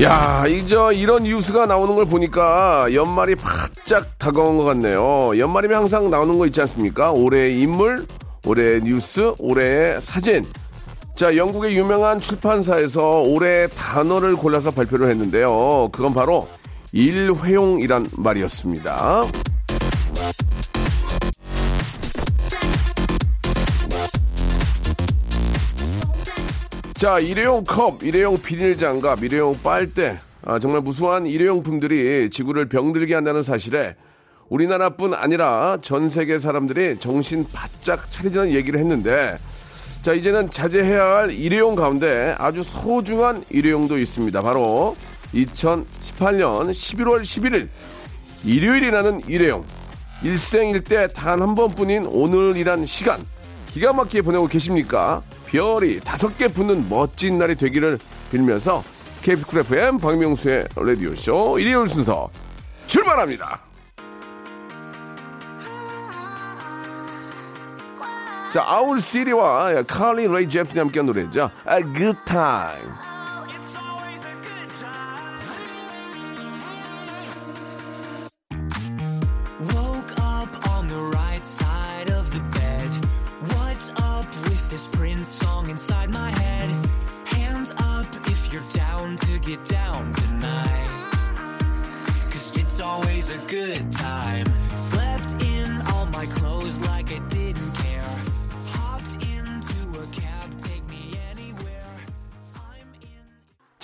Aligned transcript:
야, 0.00 0.44
이제 0.48 0.76
이런 0.94 1.22
뉴스가 1.22 1.66
나오는 1.66 1.94
걸 1.94 2.06
보니까 2.06 2.92
연말이 2.92 3.36
바짝 3.36 4.18
다가온 4.18 4.56
것 4.56 4.64
같네요. 4.64 5.38
연말이면 5.38 5.76
항상 5.82 6.10
나오는 6.10 6.38
거 6.38 6.46
있지 6.46 6.60
않습니까? 6.62 7.12
올해의 7.12 7.60
인물, 7.60 8.06
올해의 8.44 8.82
뉴스, 8.82 9.32
올해의 9.38 10.00
사진. 10.00 10.46
자, 11.14 11.36
영국의 11.36 11.76
유명한 11.76 12.20
출판사에서 12.20 13.20
올해의 13.20 13.68
단어를 13.76 14.34
골라서 14.34 14.70
발표를 14.70 15.08
했는데요. 15.10 15.90
그건 15.92 16.14
바로 16.14 16.48
일회용이란 16.92 18.08
말이었습니다. 18.16 19.24
자, 27.02 27.18
일회용 27.18 27.64
컵, 27.64 28.04
일회용 28.04 28.40
비닐 28.40 28.78
장갑, 28.78 29.24
일회용 29.24 29.58
빨대, 29.60 30.20
아, 30.44 30.60
정말 30.60 30.82
무수한 30.82 31.26
일회용품들이 31.26 32.30
지구를 32.30 32.68
병들게 32.68 33.12
한다는 33.12 33.42
사실에 33.42 33.96
우리나라뿐 34.48 35.12
아니라 35.12 35.78
전 35.82 36.08
세계 36.08 36.38
사람들이 36.38 37.00
정신 37.00 37.44
바짝 37.52 38.08
차리자는 38.12 38.52
얘기를 38.52 38.78
했는데 38.78 39.36
자, 40.02 40.12
이제는 40.12 40.50
자제해야 40.50 41.16
할 41.16 41.32
일회용 41.32 41.74
가운데 41.74 42.36
아주 42.38 42.62
소중한 42.62 43.42
일회용도 43.50 43.98
있습니다. 43.98 44.40
바로 44.40 44.96
2018년 45.34 46.70
11월 46.70 47.22
11일 47.22 47.66
일요일이라는 48.44 49.22
일회용. 49.26 49.64
일생일대 50.22 51.08
단 51.08 51.42
한 51.42 51.56
번뿐인 51.56 52.04
오늘이란 52.06 52.86
시간 52.86 53.20
기가 53.70 53.92
막히게 53.92 54.22
보내고 54.22 54.46
계십니까? 54.46 55.24
별이 55.52 56.00
다섯 56.00 56.36
개 56.38 56.48
붙는 56.48 56.88
멋진 56.88 57.36
날이 57.36 57.54
되기를 57.54 57.98
빌면서 58.30 58.82
KBS 59.20 59.46
Cool 59.46 59.60
FM 59.60 59.98
박명수의 59.98 60.66
라디오쇼 60.74 61.58
일요일 61.58 61.86
순서 61.88 62.30
출발합니다. 62.86 63.60
자, 68.50 68.64
아울 68.66 69.00
시리와 69.00 69.82
칼리 69.82 70.26
레이 70.26 70.48
잽슨이 70.48 70.78
함께한 70.78 71.06
노래죠. 71.06 71.50
A 71.70 71.82
Good 71.82 72.18
Time. 72.24 73.11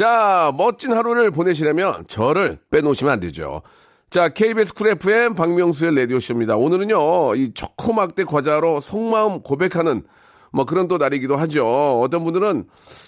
자, 0.08 0.54
멋진 0.56 0.94
하루를 0.94 1.30
보내시려면 1.30 2.06
저를 2.08 2.58
빼놓으시면 2.70 3.12
안 3.12 3.20
되죠. 3.20 3.60
자, 4.08 4.30
KBS 4.30 4.72
Cool 4.72 4.88
FM 4.88 5.34
박명수의 5.34 5.94
라디오쇼입니다. 5.94 6.56
오늘은요, 6.56 7.34
이 7.34 7.52
초코막대 7.52 8.24
과자로 8.24 8.80
속마음 8.80 9.42
고백하는 9.42 10.04
뭐 10.50 10.64
그런 10.64 10.88
또 10.88 10.96
날이기도 10.96 11.36
하죠. 11.36 12.00
어떤 12.00 12.24
분들은 12.24 12.64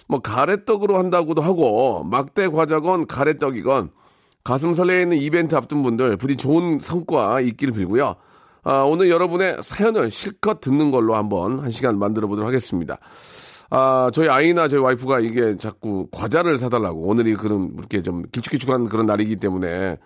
뭐 0.08 0.18
가래떡으로 0.18 0.98
한다고도 0.98 1.40
하고, 1.40 2.04
막대 2.04 2.48
과자건 2.48 3.06
가래떡이건 3.06 3.92
가슴 4.44 4.74
설레이는 4.74 5.16
이벤트 5.16 5.56
앞둔 5.56 5.82
분들 5.82 6.18
부디 6.18 6.36
좋은 6.36 6.80
성과 6.80 7.40
있기를 7.40 7.72
빌고요. 7.72 8.16
아, 8.62 8.82
오늘 8.82 9.08
여러분의 9.08 9.56
사연을 9.62 10.10
실컷 10.10 10.60
듣는 10.60 10.90
걸로 10.90 11.14
한번 11.14 11.60
한 11.60 11.70
시간 11.70 11.98
만들어 11.98 12.28
보도록 12.28 12.46
하겠습니다. 12.46 12.98
아, 13.70 14.10
저희 14.12 14.28
아이나 14.28 14.66
저희 14.66 14.80
와이프가 14.80 15.20
이게 15.20 15.56
자꾸 15.56 16.08
과자를 16.10 16.58
사달라고 16.58 17.02
오늘이 17.02 17.34
그런 17.36 17.72
이렇게 17.78 18.02
좀 18.02 18.22
길쭉길쭉한 18.32 18.88
그런 18.88 19.06
날이기 19.06 19.36
때문에 19.36 19.96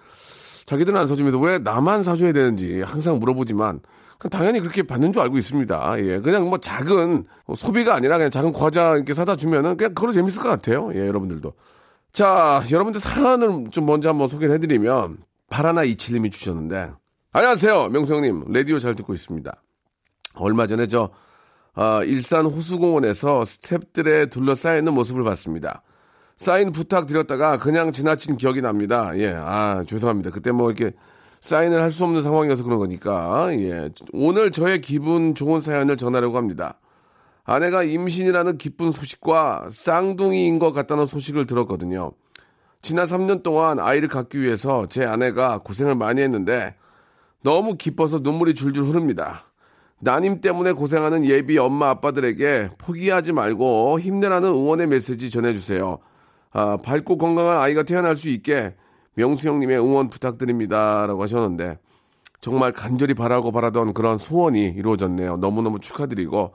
자기들은 0.67 0.99
안 0.99 1.07
사주면서 1.07 1.39
왜 1.39 1.59
나만 1.59 2.03
사줘야 2.03 2.33
되는지 2.33 2.83
항상 2.83 3.19
물어보지만 3.19 3.81
당연히 4.31 4.61
그렇게 4.61 4.83
받는 4.83 5.13
줄 5.13 5.23
알고 5.23 5.37
있습니다. 5.39 5.95
예, 5.99 6.21
그냥 6.21 6.49
뭐 6.49 6.59
작은 6.59 7.25
소비가 7.55 7.95
아니라 7.95 8.17
그냥 8.17 8.31
작은 8.31 8.53
과자 8.53 8.95
이렇게 8.97 9.13
사다 9.13 9.37
주면은 9.37 9.77
그냥 9.77 9.95
그걸로 9.95 10.13
재밌을 10.13 10.43
것 10.43 10.49
같아요. 10.49 10.91
예, 10.95 11.07
여러분들도. 11.07 11.53
자, 12.13 12.63
여러분들 12.71 13.01
사연을 13.01 13.71
좀 13.71 13.87
먼저 13.87 14.09
한번 14.09 14.29
소개를 14.29 14.55
해드리면 14.55 15.19
바라나 15.51 15.85
이칠님이 15.85 16.31
주셨는데 16.31 16.93
안녕하세요, 17.33 17.89
명수 17.89 18.15
형님 18.15 18.45
라디오 18.53 18.79
잘 18.79 18.95
듣고 18.95 19.13
있습니다. 19.15 19.53
얼마 20.37 20.67
전에 20.67 20.87
저 20.87 21.11
아, 21.75 22.03
일산 22.05 22.47
호수공원에서 22.47 23.41
스탭들의 23.41 24.31
둘러싸여 24.31 24.79
있는 24.79 24.95
모습을 24.95 25.25
봤습니다. 25.25 25.83
사인 26.37 26.73
부탁드렸다가 26.73 27.59
그냥 27.59 27.93
지나친 27.93 28.37
기억이 28.37 28.61
납니다. 28.61 29.13
예, 29.17 29.35
아, 29.37 29.85
죄송합니다. 29.87 30.31
그때 30.31 30.53
뭐 30.53 30.71
이렇게 30.71 30.97
사인을 31.41 31.83
할 31.83 31.91
수 31.91 32.05
없는 32.05 32.23
상황이어서 32.23 32.65
그런 32.65 32.79
거니까. 32.79 33.49
예, 33.53 33.91
오늘 34.13 34.51
저의 34.51 34.81
기분 34.81 35.35
좋은 35.35 35.61
사연을 35.61 35.97
전하려고 35.97 36.39
합니다. 36.39 36.79
아내가 37.45 37.83
임신이라는 37.83 38.57
기쁜 38.57 38.91
소식과 38.91 39.69
쌍둥이인 39.71 40.59
것 40.59 40.73
같다는 40.73 41.07
소식을 41.07 41.47
들었거든요. 41.47 42.13
지난 42.81 43.07
3년 43.07 43.43
동안 43.43 43.79
아이를 43.79 44.09
갖기 44.09 44.41
위해서 44.41 44.87
제 44.87 45.05
아내가 45.05 45.59
고생을 45.59 45.95
많이 45.95 46.23
했는데 46.23 46.75
너무 47.43 47.77
기뻐서 47.77 48.19
눈물이 48.23 48.55
줄줄 48.55 48.85
흐릅니다. 48.85 49.45
나님 50.05 50.43
때문에 50.43 50.73
고생하는 50.73 51.25
예비 51.25 51.57
엄마 51.57 51.89
아빠들에게 51.89 52.73
포기하지 52.77 53.33
말고 53.33 53.99
힘내라는 53.99 54.51
응원의 54.51 54.87
메시지 54.87 55.31
전해주세요. 55.31 55.99
아, 56.53 56.77
밝고 56.77 57.17
건강한 57.17 57.57
아이가 57.57 57.85
태어날 57.85 58.15
수 58.15 58.29
있게 58.29 58.75
명수 59.15 59.49
형님의 59.49 59.79
응원 59.79 60.11
부탁드립니다. 60.11 61.07
라고 61.07 61.23
하셨는데 61.23 61.79
정말 62.43 62.73
간절히 62.73 63.15
바라고 63.15 63.51
바라던 63.51 63.95
그런 63.95 64.19
소원이 64.19 64.75
이루어졌네요. 64.77 65.39
너무너무 65.39 65.81
축하드리고 65.81 66.53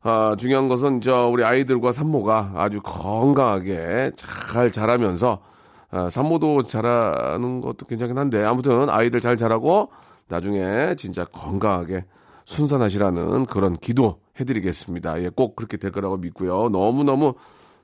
아, 0.00 0.34
중요한 0.38 0.70
것은 0.70 1.02
저 1.02 1.28
우리 1.28 1.44
아이들과 1.44 1.92
산모가 1.92 2.54
아주 2.56 2.80
건강하게 2.80 4.12
잘 4.16 4.70
자라면서 4.72 5.42
아, 5.90 6.08
산모도 6.08 6.62
자라는 6.62 7.60
것도 7.60 7.84
괜찮긴 7.84 8.16
한데 8.16 8.42
아무튼 8.42 8.88
아이들 8.88 9.20
잘 9.20 9.36
자라고 9.36 9.90
나중에 10.28 10.94
진짜 10.96 11.26
건강하게 11.26 12.06
순산하시라는 12.46 13.46
그런 13.46 13.76
기도 13.76 14.20
해드리겠습니다. 14.40 15.22
예, 15.22 15.28
꼭 15.28 15.56
그렇게 15.56 15.76
될 15.76 15.90
거라고 15.92 16.16
믿고요. 16.16 16.70
너무너무 16.70 17.34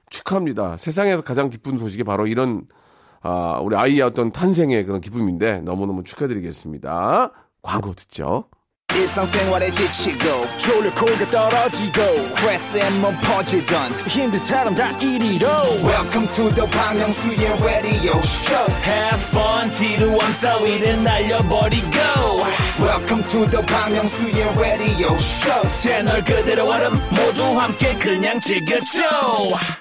축하합니다. 0.08 0.76
세상에서 0.76 1.22
가장 1.22 1.50
기쁜 1.50 1.76
소식이 1.76 2.04
바로 2.04 2.26
이런, 2.26 2.66
아, 3.20 3.60
우리 3.62 3.76
아이의 3.76 4.02
어떤 4.02 4.30
탄생의 4.30 4.86
그런 4.86 5.00
기쁨인데 5.00 5.60
너무너무 5.60 6.04
축하드리겠습니다. 6.04 7.32
광고 7.60 7.92
듣죠. 7.94 8.44
일상생활에 8.96 9.70
지치고, 9.70 10.46
졸려 10.58 10.94
코가 10.94 11.30
떨어지고, 11.30 12.24
스트레스에 12.24 12.90
몸 13.00 13.14
퍼지던, 13.20 13.92
힘든 14.06 14.38
사람 14.38 14.74
다 14.74 14.90
이리로. 14.98 15.48
welcome 15.82 16.26
to 16.32 16.50
the 16.54 16.66
Bang 16.70 16.98
Myung-soo's 16.98 17.62
radio 17.64 18.18
show. 18.18 18.66
Have 18.84 19.22
fun 19.28 19.70
지루함 19.70 20.38
따위를 20.40 21.02
날려버리고. 21.02 21.98
Welcome 22.80 23.28
to 23.28 23.46
the 23.50 23.66
Bang 23.66 23.94
Myung-soo's 23.94 24.58
radio 24.58 25.14
show. 25.14 25.70
채널 25.70 26.22
그대로 26.24 26.68
얼음 26.68 26.92
모두 27.10 27.44
함께 27.58 27.94
그냥 27.98 28.38
즐겨줘. 28.40 29.02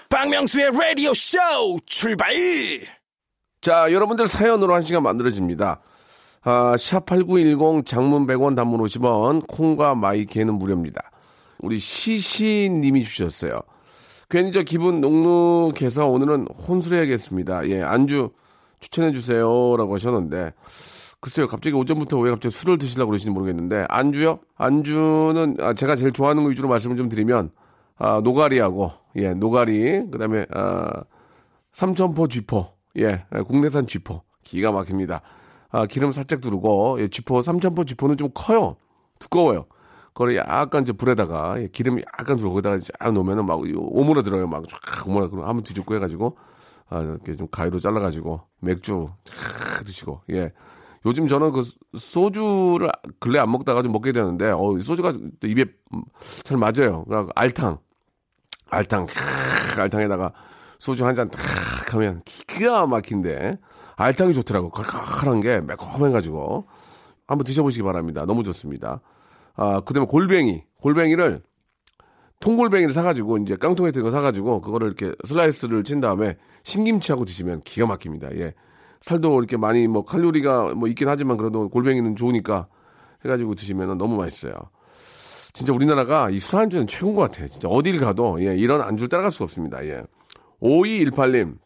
박명수의 0.10 0.72
라디오 0.72 1.14
쇼 1.14 1.38
출발! 1.86 2.34
자, 3.62 3.92
여러분들 3.92 4.28
사연으로 4.28 4.74
한 4.76 4.82
시간 4.82 5.04
만들어집니다. 5.04 5.82
아, 6.44 6.74
샵8910 6.76 7.86
장문 7.86 8.26
100원 8.26 8.56
단문 8.56 8.80
50원, 8.82 9.46
콩과 9.48 9.94
마이케는 9.94 10.56
무료입니다. 10.56 11.12
우리 11.60 11.78
시시님이 11.78 13.04
주셨어요. 13.04 13.60
괜히 14.30 14.52
저 14.52 14.64
기분 14.64 15.02
눅눅해서 15.02 16.08
오늘은 16.08 16.48
혼술해야겠습니다. 16.48 17.70
예, 17.70 17.84
안주 17.84 18.32
추천해 18.80 19.12
주세요 19.12 19.46
라고 19.78 19.94
하셨는데 19.94 20.54
글쎄요, 21.20 21.48
갑자기 21.48 21.76
오전부터 21.76 22.18
왜 22.18 22.32
갑자기 22.32 22.56
술을 22.56 22.80
드시려고 22.80 23.12
그러시는지 23.12 23.38
모르겠는데 23.38 23.86
안주요? 23.90 24.40
안주는 24.58 25.58
아, 25.60 25.74
제가 25.74 25.96
제일 25.96 26.12
좋아하는 26.12 26.42
거 26.42 26.50
위주로 26.50 26.68
말씀을 26.68 26.98
좀 26.98 27.10
드리면 27.10 27.52
아, 28.00 28.22
노가리하고 28.24 28.92
예, 29.18 29.36
노가리 29.36 30.10
그 30.10 30.18
다음에 30.18 30.48
아, 30.52 31.04
삼천포 31.74 32.28
쥐포 32.30 32.70
예, 32.98 33.26
예, 33.36 33.42
국내산 33.42 33.86
쥐포 33.86 34.24
기가 34.42 34.72
막힙니다. 34.72 35.22
아, 35.72 35.86
기름 35.86 36.12
살짝 36.12 36.42
두르고 36.42 36.98
예, 37.02 37.08
쥐포 37.08 37.42
삼천포 37.42 37.84
쥐포는 37.86 38.18
좀 38.18 38.30
커요, 38.34 38.76
두꺼워요. 39.20 39.66
그걸 40.14 40.36
약간 40.36 40.84
이제 40.84 40.92
불에다가 40.92 41.62
예, 41.62 41.68
기름 41.68 42.00
약간 42.00 42.36
두르고 42.38 42.56
거기다가 42.56 42.80
쫙 43.00 43.12
놓으면은 43.12 43.46
막 43.46 43.62
오므라 43.62 44.22
들어요, 44.24 44.48
막 44.48 44.64
쫙 44.68 45.08
오므라 45.08 45.30
그럼 45.30 45.48
한번 45.48 45.64
뒤집고 45.64 45.96
해가지고 45.96 46.38
아, 46.90 47.00
이렇게 47.02 47.36
좀 47.36 47.48
가위로 47.50 47.80
잘라가지고 47.80 48.42
맥주 48.60 49.10
쫙 49.24 49.84
드시고 49.86 50.22
예. 50.32 50.52
요즘 51.06 51.28
저는 51.28 51.52
그 51.52 51.64
소주를 51.98 52.90
근래 53.20 53.40
안 53.40 53.52
먹다가 53.52 53.82
좀 53.82 53.92
먹게 53.92 54.12
되는데 54.12 54.52
어 54.52 54.78
소주가 54.84 55.14
또 55.40 55.48
입에 55.48 55.66
잘 56.44 56.58
맞아요. 56.58 57.06
그래서 57.08 57.30
알탕 57.36 57.80
알탕 58.70 59.08
캬, 59.08 59.80
알탕에다가 59.80 60.32
소주 60.78 61.06
한 61.06 61.16
잔 61.16 61.30
탁 61.30 61.42
하면 61.94 62.22
기가 62.26 62.86
막힌데 62.88 63.58
알탕이 64.02 64.34
좋더라고. 64.34 64.70
칼칼한 64.70 65.40
게 65.42 65.62
매콤해가지고 65.62 66.68
한번 67.28 67.46
드셔보시기 67.46 67.84
바랍니다. 67.84 68.26
너무 68.26 68.44
좋습니다. 68.44 69.02
아 69.56 69.82
그 69.86 69.94
다음에 69.94 70.08
골뱅이 70.08 70.64
골뱅이를 70.82 71.42
통골뱅이를 72.40 72.94
사가지고 72.94 73.38
이제 73.40 73.56
깡통에 73.56 73.92
든거 73.92 74.10
사가지고 74.12 74.62
그거를 74.62 74.88
이렇게 74.88 75.14
슬라이스를 75.26 75.84
친 75.84 76.02
다음에 76.02 76.38
신김치하고 76.64 77.26
드시면 77.26 77.62
기가 77.64 77.86
막힙니다. 77.86 78.36
예. 78.38 78.54
살도 79.02 79.38
이렇게 79.40 79.58
많이 79.58 79.88
뭐 79.88 80.06
칼로리가 80.06 80.74
뭐 80.76 80.88
있긴 80.88 81.08
하지만 81.08 81.38
그래도 81.38 81.70
골뱅이는 81.70 82.16
좋으니까 82.16 82.68
해가지고 83.24 83.56
드시면 83.56 83.98
너무 83.98 84.16
맛있어요. 84.18 84.54
진짜 85.54 85.74
우리나라가 85.74 86.30
이 86.30 86.40
술 86.40 86.60
안주는 86.60 86.88
최고인 86.88 87.16
것 87.16 87.24
같아요. 87.24 87.48
진짜 87.50 87.68
어딜 87.68 88.00
가도 88.00 88.44
예, 88.44 88.56
이런 88.56 88.82
안주를 88.82 89.10
따라갈 89.10 89.32
수가 89.32 89.46
없습니다. 89.46 89.86
예. 89.86 90.02
5218님 90.62 91.58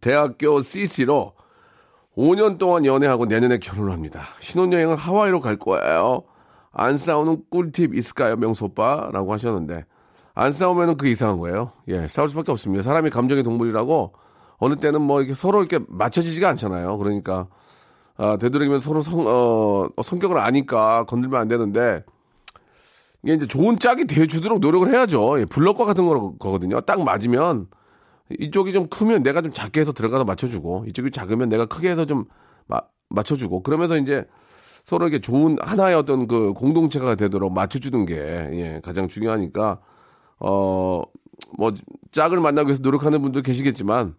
대학교 0.00 0.62
CC로 0.62 1.34
5년 2.16 2.58
동안 2.58 2.84
연애하고 2.84 3.26
내년에 3.26 3.58
결혼을 3.58 3.92
합니다. 3.92 4.22
신혼여행은 4.40 4.96
하와이로 4.96 5.40
갈 5.40 5.56
거예요. 5.56 6.24
안 6.72 6.96
싸우는 6.96 7.44
꿀팁 7.50 7.94
있을까요, 7.94 8.36
명수 8.36 8.66
오빠? 8.66 9.10
라고 9.12 9.32
하셨는데, 9.32 9.84
안 10.34 10.52
싸우면은 10.52 10.96
그게 10.96 11.10
이상한 11.10 11.38
거예요. 11.38 11.72
예, 11.88 12.08
싸울 12.08 12.28
수밖에 12.28 12.50
없습니다. 12.50 12.82
사람이 12.82 13.10
감정의 13.10 13.42
동물이라고 13.44 14.12
어느 14.58 14.76
때는 14.76 15.02
뭐 15.02 15.20
이렇게 15.20 15.34
서로 15.34 15.62
이렇게 15.62 15.84
맞춰지지가 15.88 16.48
않잖아요. 16.50 16.96
그러니까, 16.98 17.48
아, 18.16 18.36
되도록이면 18.38 18.80
서로 18.80 19.00
성, 19.02 19.24
어, 19.26 19.88
성격을 20.02 20.38
아니까 20.38 21.04
건들면 21.04 21.40
안 21.40 21.48
되는데, 21.48 22.04
이게 23.22 23.34
이제 23.34 23.46
좋은 23.46 23.78
짝이 23.78 24.06
돼주도록 24.06 24.60
노력을 24.60 24.90
해야죠. 24.90 25.40
예, 25.40 25.44
블럭과 25.44 25.84
같은 25.84 26.06
거, 26.06 26.34
거거든요. 26.38 26.80
딱 26.82 27.02
맞으면, 27.02 27.68
이쪽이 28.38 28.72
좀 28.72 28.88
크면 28.88 29.22
내가 29.22 29.42
좀 29.42 29.52
작게 29.52 29.80
해서 29.80 29.92
들어가서 29.92 30.24
맞춰주고, 30.24 30.86
이쪽이 30.88 31.10
작으면 31.10 31.48
내가 31.48 31.66
크게 31.66 31.90
해서 31.90 32.04
좀 32.04 32.24
마, 32.66 32.80
맞춰주고, 33.08 33.62
그러면서 33.62 33.96
이제 33.96 34.26
서로 34.84 35.08
이게 35.08 35.20
좋은 35.20 35.56
하나의 35.60 35.94
어떤 35.94 36.26
그 36.26 36.52
공동체가 36.52 37.14
되도록 37.14 37.52
맞춰주는 37.52 38.04
게, 38.06 38.14
예, 38.16 38.80
가장 38.82 39.08
중요하니까, 39.08 39.80
어, 40.40 41.02
뭐, 41.56 41.72
짝을 42.10 42.40
만나기 42.40 42.68
위해서 42.68 42.82
노력하는 42.82 43.22
분도 43.22 43.42
계시겠지만, 43.42 44.14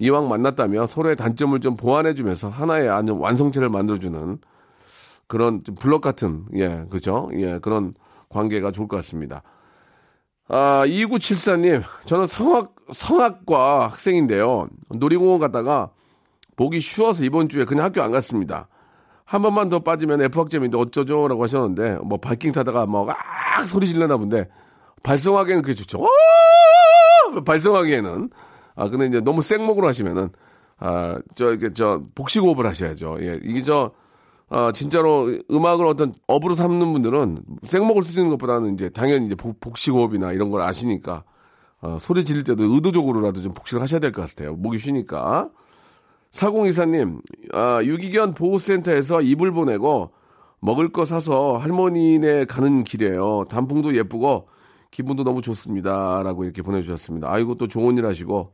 이왕 0.00 0.28
만났다면 0.28 0.86
서로의 0.86 1.16
단점을 1.16 1.58
좀 1.60 1.76
보완해주면서 1.76 2.48
하나의 2.48 2.88
완성체를 2.88 3.68
만들어주는 3.68 4.38
그런 5.26 5.64
좀 5.64 5.74
블럭 5.74 6.00
같은, 6.00 6.46
예, 6.54 6.84
그죠? 6.90 7.28
예, 7.34 7.58
그런 7.58 7.94
관계가 8.28 8.72
좋을 8.72 8.88
것 8.88 8.96
같습니다. 8.96 9.42
아, 10.48 10.84
2974님, 10.86 11.82
저는 12.06 12.26
성악, 12.26 12.74
성악과 12.90 13.88
학생인데요. 13.88 14.68
놀이공원 14.88 15.40
갔다가 15.40 15.90
보기 16.56 16.80
쉬워서 16.80 17.24
이번 17.24 17.48
주에 17.48 17.64
그냥 17.64 17.84
학교 17.84 18.02
안 18.02 18.10
갔습니다. 18.10 18.68
한 19.24 19.42
번만 19.42 19.68
더 19.68 19.80
빠지면 19.80 20.22
F학점인데 20.22 20.78
어쩌죠? 20.78 21.28
라고 21.28 21.42
하셨는데, 21.42 21.98
뭐, 22.02 22.18
바이킹 22.18 22.52
타다가 22.52 22.86
뭐, 22.86 23.06
악! 23.10 23.68
소리 23.68 23.86
질려나 23.86 24.16
본데, 24.16 24.48
발성하기에는 25.02 25.62
그게 25.62 25.74
좋죠. 25.74 26.00
오! 26.00 27.44
발성하기에는. 27.44 28.30
아, 28.74 28.88
근데 28.88 29.06
이제 29.06 29.20
너무 29.20 29.42
생목으로 29.42 29.86
하시면은, 29.86 30.30
아, 30.78 31.18
저, 31.34 31.50
이렇게, 31.50 31.74
저, 31.74 32.02
복식호흡을 32.14 32.66
하셔야죠. 32.66 33.18
예, 33.20 33.38
이게 33.42 33.62
저, 33.62 33.92
아, 34.50 34.72
진짜로 34.72 35.30
음악을 35.50 35.84
어떤 35.86 36.14
업으로 36.26 36.54
삼는 36.54 36.92
분들은 36.92 37.42
생목을 37.64 38.02
쓰시는 38.02 38.30
것보다는 38.30 38.74
이제 38.74 38.88
당연히 38.88 39.26
이제 39.26 39.34
복, 39.34 39.60
복식호흡이나 39.60 40.32
이런 40.32 40.50
걸 40.50 40.62
아시니까, 40.62 41.24
어, 41.80 41.98
소리 42.00 42.24
지를 42.24 42.44
때도 42.44 42.64
의도적으로라도 42.64 43.40
좀 43.42 43.52
복식을 43.54 43.82
하셔야 43.82 44.00
될 44.00 44.10
것 44.12 44.28
같아요. 44.28 44.54
목이 44.54 44.78
쉬니까. 44.78 45.50
사공이사님, 46.30 47.20
아, 47.52 47.80
유기견 47.84 48.34
보호센터에서 48.34 49.20
이불 49.20 49.52
보내고 49.52 50.10
먹을 50.60 50.90
거 50.90 51.04
사서 51.04 51.56
할머니네 51.56 52.46
가는 52.46 52.84
길이에요. 52.84 53.44
단풍도 53.48 53.96
예쁘고 53.96 54.48
기분도 54.90 55.24
너무 55.24 55.40
좋습니다. 55.42 56.22
라고 56.22 56.44
이렇게 56.44 56.62
보내주셨습니다. 56.62 57.30
아이고, 57.30 57.54
또 57.56 57.68
좋은 57.68 57.96
일 57.98 58.06
하시고, 58.06 58.52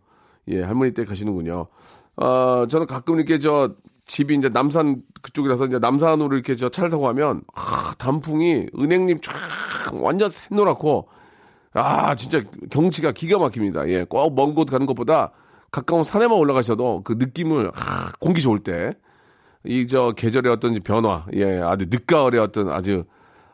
예, 0.49 0.63
할머니 0.63 0.93
댁 0.93 1.09
가시는군요. 1.09 1.67
아, 2.17 2.67
저는 2.69 2.87
가끔 2.87 3.17
이렇게 3.17 3.39
저 3.39 3.75
집이 4.07 4.35
이제 4.37 4.49
남산 4.49 5.03
그쪽이라서 5.23 5.67
이제 5.67 5.79
남산으로 5.79 6.35
이렇게 6.37 6.57
저 6.57 6.69
차를 6.69 6.91
타고 6.91 7.05
가면, 7.05 7.43
아, 7.55 7.95
단풍이 7.99 8.69
은행잎 8.79 9.23
쫙 9.23 9.33
완전 9.95 10.31
샛노랗고, 10.31 11.09
아, 11.73 12.15
진짜 12.15 12.43
경치가 12.71 13.13
기가 13.13 13.39
막힙니다. 13.39 13.89
예, 13.89 14.05
꼭 14.05 14.35
먼 14.35 14.55
곳 14.55 14.67
가는 14.71 14.87
것보다 14.87 15.33
가까운 15.71 16.05
산에만 16.05 16.37
올라가셔도 16.39 17.03
그 17.05 17.15
느낌을, 17.19 17.69
아, 17.75 18.13
공기 18.21 18.41
좋을 18.43 18.61
때, 18.61 18.93
이 19.65 19.87
저 19.87 20.13
계절의 20.13 20.53
어떤 20.53 20.75
변화, 20.83 21.25
예, 21.33 21.59
아주 21.61 21.87
늦가을의 21.89 22.39
어떤 22.41 22.69
아주 22.69 23.05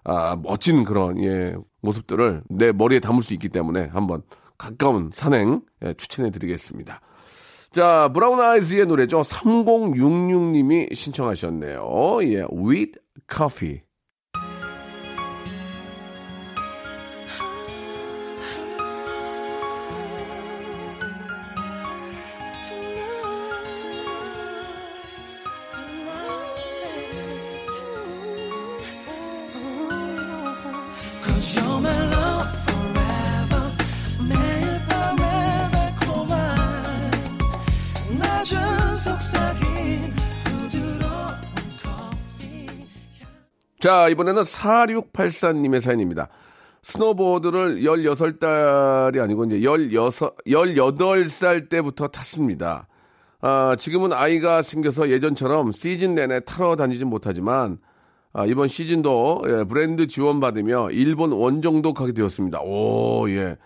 아, 0.03 0.37
멋진 0.43 0.83
그런 0.85 1.23
예, 1.23 1.55
모습들을 1.83 2.43
내 2.49 2.73
머리에 2.73 2.99
담을 3.01 3.23
수 3.23 3.33
있기 3.35 3.49
때문에 3.51 3.91
한번 3.93 4.23
가까운 4.59 5.11
산행 5.13 5.61
예, 5.85 5.95
추천해 5.95 6.31
드리겠습니다. 6.31 7.01
자, 7.73 8.11
브라운 8.13 8.41
아이즈의 8.41 8.87
노래죠. 8.87 9.23
3066님이 9.23 10.95
신청하셨네요. 10.95 12.19
예, 12.23 12.45
with 12.53 12.99
coffee. 13.33 13.83
자, 43.81 44.09
이번에는 44.11 44.43
4684님의 44.43 45.81
사연입니다. 45.81 46.29
스노보드를 46.83 47.81
16달이 47.81 49.23
아니고 49.23 49.45
이제 49.47 49.63
16, 49.63 50.45
18살 50.45 51.71
때부터 51.71 52.09
탔습니다. 52.09 52.89
아, 53.41 53.75
지금은 53.79 54.13
아이가 54.13 54.63
생겨서 54.63 55.09
예전처럼 55.09 55.73
시즌 55.73 56.15
내내 56.15 56.41
타러 56.41 56.77
다니진 56.77 57.09
못하지만 57.09 57.79
아, 58.35 58.45
이번 58.45 58.69
시즌도 58.69 59.43
예, 59.47 59.65
브랜드 59.65 60.07
지원받으며 60.07 60.91
일본 60.91 61.33
원정도 61.33 61.95
가게 61.95 62.13
되었습니다. 62.13 62.61
오, 62.61 63.29
예. 63.31 63.57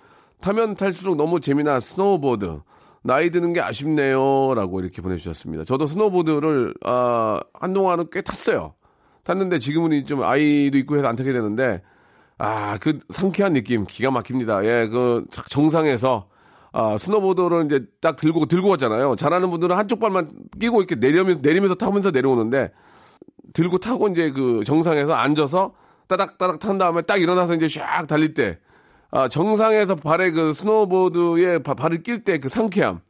타면 0.40 0.76
탈수록 0.76 1.16
너무 1.16 1.40
재미난 1.40 1.80
스노우보드. 1.80 2.60
나이 3.02 3.30
드는 3.30 3.52
게 3.52 3.60
아쉽네요. 3.60 4.54
라고 4.54 4.80
이렇게 4.80 5.02
보내주셨습니다. 5.02 5.64
저도 5.64 5.86
스노우보드를, 5.86 6.74
아, 6.84 7.40
한동안은 7.52 8.06
꽤 8.10 8.22
탔어요. 8.22 8.74
탔는데 9.24 9.58
지금은 9.58 10.04
좀 10.06 10.22
아이도 10.22 10.78
있고 10.78 10.96
해서 10.96 11.06
안 11.08 11.16
타게 11.16 11.32
되는데, 11.32 11.82
아, 12.38 12.78
그 12.80 12.98
상쾌한 13.08 13.52
느낌 13.54 13.84
기가 13.86 14.10
막힙니다. 14.10 14.64
예, 14.64 14.86
그 14.88 15.24
정상에서, 15.48 16.28
아, 16.72 16.96
스노보드를 16.98 17.64
이제 17.66 17.86
딱 18.00 18.16
들고, 18.16 18.46
들고 18.46 18.68
갔잖아요. 18.70 19.16
잘하는 19.16 19.50
분들은 19.50 19.76
한쪽 19.76 20.00
발만 20.00 20.30
끼고 20.60 20.80
이렇게 20.82 20.94
내리면서, 20.96 21.40
내리면서 21.42 21.74
타면서 21.76 22.10
내려오는데, 22.10 22.70
들고 23.52 23.78
타고 23.78 24.08
이제 24.08 24.30
그 24.30 24.62
정상에서 24.64 25.12
앉아서 25.14 25.74
따닥 26.08 26.36
따닥 26.38 26.58
탄 26.58 26.76
다음에 26.76 27.02
딱 27.02 27.20
일어나서 27.22 27.54
이제 27.54 27.66
샥 27.66 28.06
달릴 28.08 28.34
때, 28.34 28.58
아, 29.10 29.28
정상에서 29.28 29.94
발에 29.96 30.32
그 30.32 30.52
스노보드에 30.52 31.60
바- 31.60 31.74
발을 31.74 32.02
낄 32.02 32.24
때 32.24 32.38
그 32.38 32.48
상쾌함. 32.48 33.00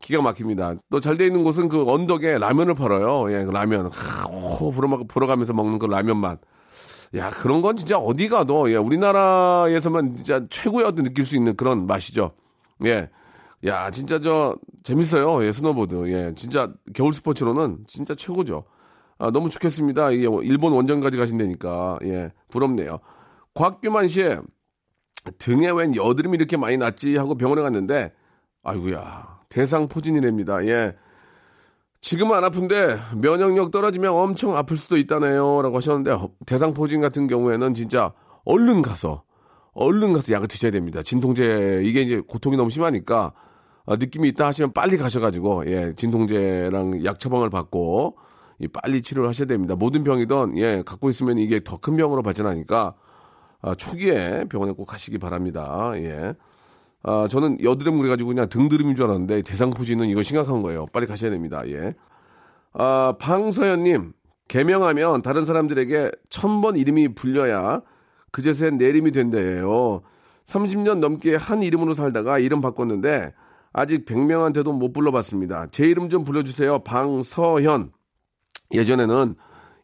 기가 0.00 0.22
막힙니다. 0.22 0.74
또 0.90 1.00
잘 1.00 1.16
돼 1.16 1.26
있는 1.26 1.42
곳은 1.44 1.68
그 1.68 1.82
언덕에 1.90 2.38
라면을 2.38 2.74
팔아요. 2.74 3.32
예, 3.32 3.44
그 3.44 3.50
라면. 3.50 3.86
하, 3.92 4.22
호, 4.24 4.70
불어, 4.70 5.02
불어가면서 5.08 5.52
먹는 5.52 5.78
그 5.78 5.86
라면 5.86 6.16
맛. 6.18 6.38
야, 7.16 7.30
그런 7.30 7.62
건 7.62 7.76
진짜 7.76 7.98
어디 7.98 8.28
가도, 8.28 8.70
예, 8.70 8.76
우리나라에서만 8.76 10.16
진짜 10.16 10.44
최고의 10.50 10.86
어떤 10.86 11.04
느낄 11.04 11.24
수 11.26 11.36
있는 11.36 11.56
그런 11.56 11.86
맛이죠. 11.86 12.32
예. 12.84 13.08
야, 13.66 13.90
진짜 13.90 14.20
저, 14.20 14.56
재밌어요. 14.84 15.44
예, 15.44 15.50
스노보드. 15.50 16.08
예, 16.12 16.32
진짜 16.36 16.72
겨울 16.94 17.12
스포츠로는 17.12 17.78
진짜 17.88 18.14
최고죠. 18.14 18.64
아, 19.18 19.30
너무 19.32 19.50
좋겠습니다. 19.50 20.12
이게 20.12 20.28
일본 20.44 20.72
원정까지 20.74 21.16
가신다니까. 21.16 21.98
예, 22.04 22.30
부럽네요. 22.50 23.00
곽규만 23.54 24.06
씨, 24.06 24.36
등에 25.38 25.70
웬 25.72 25.96
여드름이 25.96 26.36
이렇게 26.36 26.56
많이 26.56 26.76
났지 26.76 27.16
하고 27.16 27.34
병원에 27.34 27.62
갔는데, 27.62 28.12
아이고야, 28.62 29.37
대상 29.48 29.88
포진이랍니다. 29.88 30.64
예. 30.66 30.96
지금은 32.00 32.36
안 32.36 32.44
아픈데 32.44 32.98
면역력 33.16 33.70
떨어지면 33.70 34.12
엄청 34.12 34.56
아플 34.56 34.76
수도 34.76 34.96
있다네요. 34.96 35.62
라고 35.62 35.76
하셨는데 35.76 36.12
어, 36.12 36.30
대상 36.46 36.74
포진 36.74 37.00
같은 37.00 37.26
경우에는 37.26 37.74
진짜 37.74 38.12
얼른 38.44 38.82
가서 38.82 39.22
얼른 39.72 40.12
가서 40.12 40.32
약을 40.32 40.48
드셔야 40.48 40.70
됩니다. 40.70 41.02
진통제 41.02 41.80
이게 41.84 42.02
이제 42.02 42.20
고통이 42.20 42.56
너무 42.56 42.70
심하니까 42.70 43.32
어, 43.84 43.96
느낌이 43.96 44.28
있다 44.28 44.46
하시면 44.46 44.72
빨리 44.72 44.96
가셔가지고 44.96 45.70
예 45.70 45.92
진통제랑 45.96 47.04
약 47.04 47.18
처방을 47.18 47.50
받고 47.50 48.16
이 48.60 48.68
빨리 48.68 49.02
치료를 49.02 49.28
하셔야 49.28 49.46
됩니다. 49.46 49.74
모든 49.76 50.04
병이든 50.04 50.56
예 50.58 50.82
갖고 50.84 51.08
있으면 51.08 51.38
이게 51.38 51.60
더 51.64 51.78
큰 51.78 51.96
병으로 51.96 52.22
발전하니까 52.22 52.94
아, 53.60 53.74
초기에 53.74 54.44
병원에 54.48 54.72
꼭 54.72 54.84
가시기 54.86 55.18
바랍니다. 55.18 55.92
예. 55.96 56.34
아, 57.02 57.28
저는 57.30 57.58
여드름 57.62 57.98
그래가지고 57.98 58.28
그냥 58.28 58.48
등드름인 58.48 58.96
줄 58.96 59.06
알았는데 59.06 59.42
대상포진은 59.42 60.08
이거 60.08 60.22
심각한 60.22 60.62
거예요. 60.62 60.86
빨리 60.86 61.06
가셔야 61.06 61.30
됩니다. 61.30 61.62
예. 61.68 61.94
아, 62.72 63.14
방서연님, 63.18 64.12
개명하면 64.48 65.22
다른 65.22 65.44
사람들에게 65.44 66.10
천 66.28 66.60
번 66.60 66.76
이름이 66.76 67.14
불려야 67.14 67.82
그제서야 68.32 68.70
내 68.72 68.88
이름이 68.88 69.12
된대요. 69.12 70.02
30년 70.44 70.98
넘게 70.98 71.36
한 71.36 71.62
이름으로 71.62 71.94
살다가 71.94 72.38
이름 72.38 72.60
바꿨는데 72.60 73.32
아직 73.72 74.04
100명한테도 74.06 74.72
못 74.72 74.92
불러봤습니다. 74.92 75.66
제 75.70 75.86
이름 75.86 76.08
좀 76.08 76.24
불러주세요. 76.24 76.80
방서현. 76.80 77.92
예전에는 78.72 79.34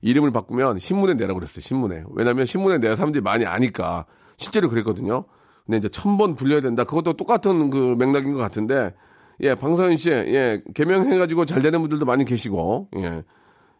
이름을 0.00 0.33
바꾸면 0.33 0.78
신문에 0.78 1.14
내라고 1.14 1.38
그랬어요. 1.38 1.61
신문에. 1.61 2.04
왜냐면 2.11 2.47
신문에 2.47 2.78
내야 2.78 2.97
사람들이 2.97 3.23
많이 3.23 3.47
아니까. 3.47 4.06
실제로 4.37 4.68
그랬거든요. 4.68 5.25
근데 5.66 5.78
이제 5.78 5.88
천 5.88 6.16
번 6.18 6.35
불려야 6.35 6.61
된다. 6.61 6.85
그것도 6.85 7.14
똑같은 7.14 7.71
그 7.71 7.94
맥락인 7.99 8.33
것 8.35 8.38
같은데, 8.40 8.92
예, 9.40 9.54
방서현 9.54 9.97
씨, 9.97 10.11
예, 10.11 10.62
개명해가지고 10.75 11.47
잘 11.47 11.62
되는 11.62 11.80
분들도 11.80 12.04
많이 12.06 12.25
계시고, 12.25 12.88
예. 12.99 13.25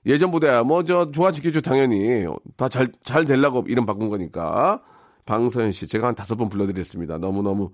예전보다 0.07 0.65
뭐 0.65 0.83
저 0.83 1.11
좋아지겠죠, 1.11 1.61
당연히. 1.63 2.27
다 2.57 2.69
잘, 2.69 2.89
잘 3.03 3.25
되려고 3.25 3.65
이름 3.69 3.87
바꾼 3.87 4.09
거니까. 4.09 4.83
방서현 5.27 5.73
씨, 5.73 5.87
제가 5.89 6.09
한 6.09 6.15
다섯 6.15 6.37
번 6.37 6.49
불러드렸습니다. 6.49 7.19
너무 7.19 7.43
너무, 7.43 7.71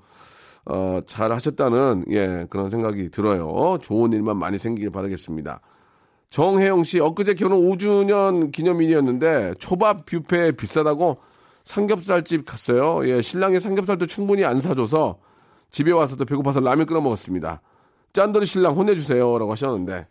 어, 0.66 1.00
잘 1.06 1.32
하셨다는, 1.32 2.04
예, 2.10 2.46
그런 2.50 2.68
생각이 2.70 3.10
들어요. 3.10 3.78
좋은 3.80 4.12
일만 4.12 4.36
많이 4.36 4.58
생기길 4.58 4.90
바라겠습니다. 4.90 5.60
정혜영 6.28 6.84
씨, 6.84 7.00
엊그제 7.00 7.34
결혼 7.34 7.60
5주년 7.66 8.52
기념일이었는데 8.52 9.54
초밥 9.58 10.06
뷔페 10.06 10.52
비싸다고 10.52 11.18
삼겹살집 11.64 12.46
갔어요. 12.46 13.06
예, 13.08 13.22
신랑이 13.22 13.60
삼겹살도 13.60 14.06
충분히 14.06 14.44
안 14.44 14.60
사줘서 14.60 15.18
집에 15.70 15.92
와서 15.92 16.16
도 16.16 16.24
배고파서 16.24 16.60
라면 16.60 16.86
끓여 16.86 17.00
먹었습니다. 17.00 17.62
짠돌이 18.12 18.46
신랑 18.46 18.76
혼내주세요 18.76 19.38
라고 19.38 19.52
하셨는데 19.52 20.08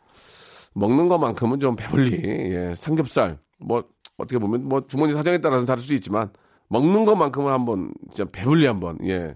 먹는 0.73 1.09
것만큼은 1.09 1.59
좀 1.59 1.75
배불리 1.75 2.21
예, 2.23 2.73
삼겹살 2.75 3.39
뭐 3.59 3.83
어떻게 4.17 4.39
보면 4.39 4.67
뭐 4.67 4.85
주머니 4.87 5.13
사정에 5.13 5.39
따라서 5.39 5.65
다를 5.65 5.81
수 5.81 5.93
있지만 5.95 6.31
먹는 6.69 7.05
것만큼은 7.05 7.51
한번 7.51 7.91
진짜 8.13 8.29
배불리 8.31 8.65
한번 8.65 8.97
예 9.05 9.35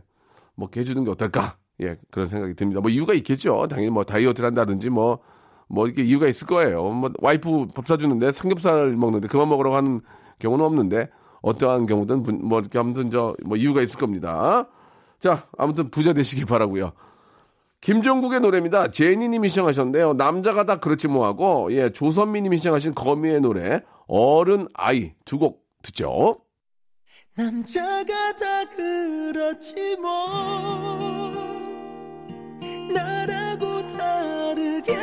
먹게 0.55 0.82
해주는 0.82 1.03
게 1.03 1.12
어떨까 1.12 1.58
예 1.82 1.98
그런 2.12 2.27
생각이 2.27 2.53
듭니다. 2.53 2.79
뭐 2.79 2.89
이유가 2.89 3.13
있겠죠. 3.13 3.67
당연히 3.70 3.89
뭐 3.89 4.03
다이어트를 4.03 4.48
한다든지 4.48 4.89
뭐 4.89 5.20
뭐 5.74 5.88
이렇게 5.88 6.03
이유가 6.03 6.27
있을 6.27 6.46
거예요. 6.48 6.84
뭐 6.89 7.12
와이프 7.20 7.67
밥 7.74 7.88
사주는데 7.88 8.32
삼겹살 8.32 8.91
먹는데 8.91 9.27
그만 9.27 9.50
먹으라고 9.50 9.75
하는 9.75 10.01
경우는 10.38 10.63
없는데 10.63 11.10
어떠한 11.44 11.86
경우든 11.86 12.24
분- 12.24 12.40
뭐 12.48 12.60
이렇게 12.60 12.80
아무튼 12.80 13.12
저 13.12 13.36
뭐 13.46 13.56
이유가 13.58 13.82
있을 13.84 14.00
겁니다. 14.00 14.68
자 15.20 15.46
아무튼 15.58 15.92
부자 15.92 16.14
되시기 16.14 16.46
바라고요. 16.46 16.94
김종국의 17.82 18.40
노래입니다. 18.40 18.90
제니님이 18.92 19.50
시청하셨는데요. 19.50 20.14
남자가 20.14 20.64
다 20.66 20.78
그렇지 20.80 21.08
뭐하고 21.10 21.72
예 21.74 21.90
조선미님이 21.90 22.58
시청하신 22.58 22.96
거미의 22.96 23.42
노래 23.42 23.82
어른 24.08 24.68
아이 24.74 25.14
두 25.26 25.38
곡 25.38 25.64
듣죠. 25.84 26.40
남자가 27.36 28.34
다 28.38 28.64
그렇지 28.76 29.98
뭐 30.02 30.28
나라고 32.94 33.88
다르겠 33.90 35.03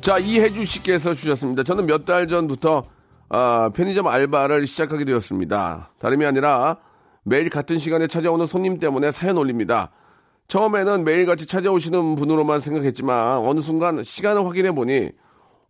자, 0.00 0.18
이혜주 0.18 0.64
씨께서 0.64 1.14
주셨습니다. 1.14 1.62
저는 1.62 1.86
몇 1.86 2.04
달 2.04 2.26
전부터 2.26 2.84
아, 3.28 3.70
편의점 3.74 4.06
알바를 4.06 4.66
시작하게 4.66 5.04
되었습니다. 5.04 5.92
다름이 5.98 6.24
아니라 6.24 6.78
매일 7.22 7.50
같은 7.50 7.78
시간에 7.78 8.06
찾아오는 8.06 8.46
손님 8.46 8.78
때문에 8.78 9.10
사연 9.12 9.36
올립니다. 9.36 9.90
처음에는 10.48 11.04
매일같이 11.04 11.46
찾아오시는 11.46 12.16
분으로만 12.16 12.58
생각했지만 12.60 13.38
어느 13.38 13.60
순간 13.60 14.02
시간을 14.02 14.44
확인해 14.46 14.72
보니 14.72 15.10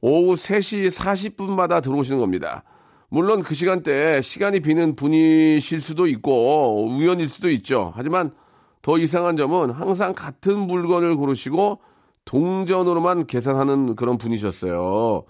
오후 0.00 0.34
3시 0.34 0.90
40분마다 0.90 1.82
들어오시는 1.82 2.18
겁니다. 2.18 2.62
물론 3.10 3.42
그 3.42 3.54
시간대에 3.54 4.22
시간이 4.22 4.60
비는 4.60 4.94
분이실 4.96 5.80
수도 5.80 6.06
있고 6.06 6.86
우연일 6.88 7.28
수도 7.28 7.50
있죠. 7.50 7.92
하지만 7.94 8.30
더 8.80 8.96
이상한 8.96 9.36
점은 9.36 9.70
항상 9.70 10.14
같은 10.14 10.56
물건을 10.56 11.16
고르시고 11.16 11.80
동전으로만 12.24 13.26
계산하는 13.26 13.96
그런 13.96 14.18
분이셨어요. 14.18 15.24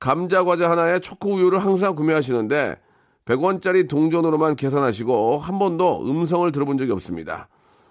감자 0.00 0.44
과자 0.44 0.70
하나에 0.70 0.98
초코 0.98 1.34
우유를 1.34 1.58
항상 1.60 1.94
구매하시는데 1.94 2.76
100원짜리 3.24 3.88
동전으로만 3.88 4.56
계산하시고 4.56 5.38
한 5.38 5.58
번도 5.58 6.04
음성을 6.06 6.50
들어본 6.50 6.78
적이 6.78 6.92
없습니다. 6.92 7.48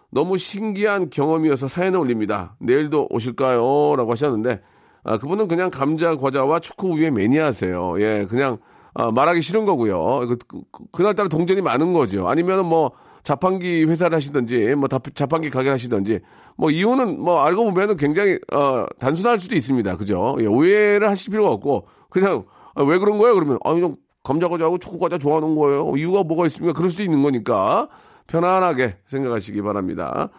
너무 0.09 0.37
신기한 0.37 1.09
경험이어서 1.09 1.69
사연을 1.69 1.99
올립니다. 1.99 2.55
내일도 2.59 3.07
오실까요? 3.09 3.95
라고 3.95 4.11
하셨는데 4.11 4.61
아, 5.03 5.17
그분은 5.17 5.47
그냥 5.47 5.71
감자 5.71 6.15
과자와 6.15 6.59
초코 6.59 6.89
우유의 6.89 7.11
매니아세요. 7.11 8.01
예, 8.01 8.27
그냥 8.29 8.57
아, 8.93 9.09
말하기 9.11 9.41
싫은 9.41 9.65
거고요. 9.65 10.27
그, 10.27 10.37
그, 10.47 10.61
그날따라 10.91 11.29
동전이 11.29 11.61
많은 11.61 11.93
거죠. 11.93 12.27
아니면은 12.27 12.65
뭐 12.65 12.91
자판기 13.23 13.85
회사를 13.85 14.15
하시든지 14.15 14.75
뭐 14.75 14.87
자판기 15.13 15.49
가게를 15.49 15.73
하시든지 15.73 16.19
뭐 16.55 16.71
이유는 16.71 17.19
뭐 17.19 17.41
알고 17.43 17.65
보면은 17.65 17.97
굉장히 17.97 18.39
어, 18.51 18.85
단순할 18.99 19.39
수도 19.39 19.55
있습니다. 19.55 19.97
그죠? 19.97 20.37
예, 20.39 20.45
오해를 20.45 21.09
하실 21.09 21.31
필요가 21.31 21.51
없고 21.51 21.87
그냥 22.09 22.43
아, 22.75 22.83
왜 22.83 22.97
그런 22.97 23.17
거예요? 23.17 23.33
그러면 23.33 23.59
아 23.63 23.73
그냥 23.73 23.95
감자 24.23 24.47
과자하고 24.47 24.77
초코 24.77 24.99
과자 24.99 25.17
좋아하는 25.17 25.55
거예요. 25.55 25.93
이유가 25.95 26.23
뭐가 26.23 26.45
있습니까? 26.47 26.73
그럴 26.73 26.89
수 26.89 27.03
있는 27.03 27.21
거니까 27.23 27.89
편안하게 28.27 28.97
생각하시기 29.07 29.61
바랍니다. 29.61 30.29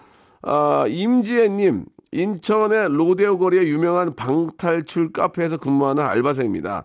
아, 0.42 0.84
임지혜님, 0.88 1.84
인천의 2.12 2.88
로데오 2.90 3.38
거리에 3.38 3.66
유명한 3.68 4.12
방탈출 4.14 5.12
카페에서 5.12 5.56
근무하는 5.56 6.04
알바생입니다. 6.04 6.84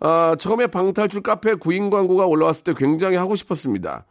아, 0.00 0.36
처음에 0.38 0.66
방탈출 0.66 1.22
카페 1.22 1.54
구인 1.54 1.90
광고가 1.90 2.26
올라왔을 2.26 2.64
때 2.64 2.74
굉장히 2.76 3.16
하고 3.16 3.34
싶었습니다. 3.34 4.04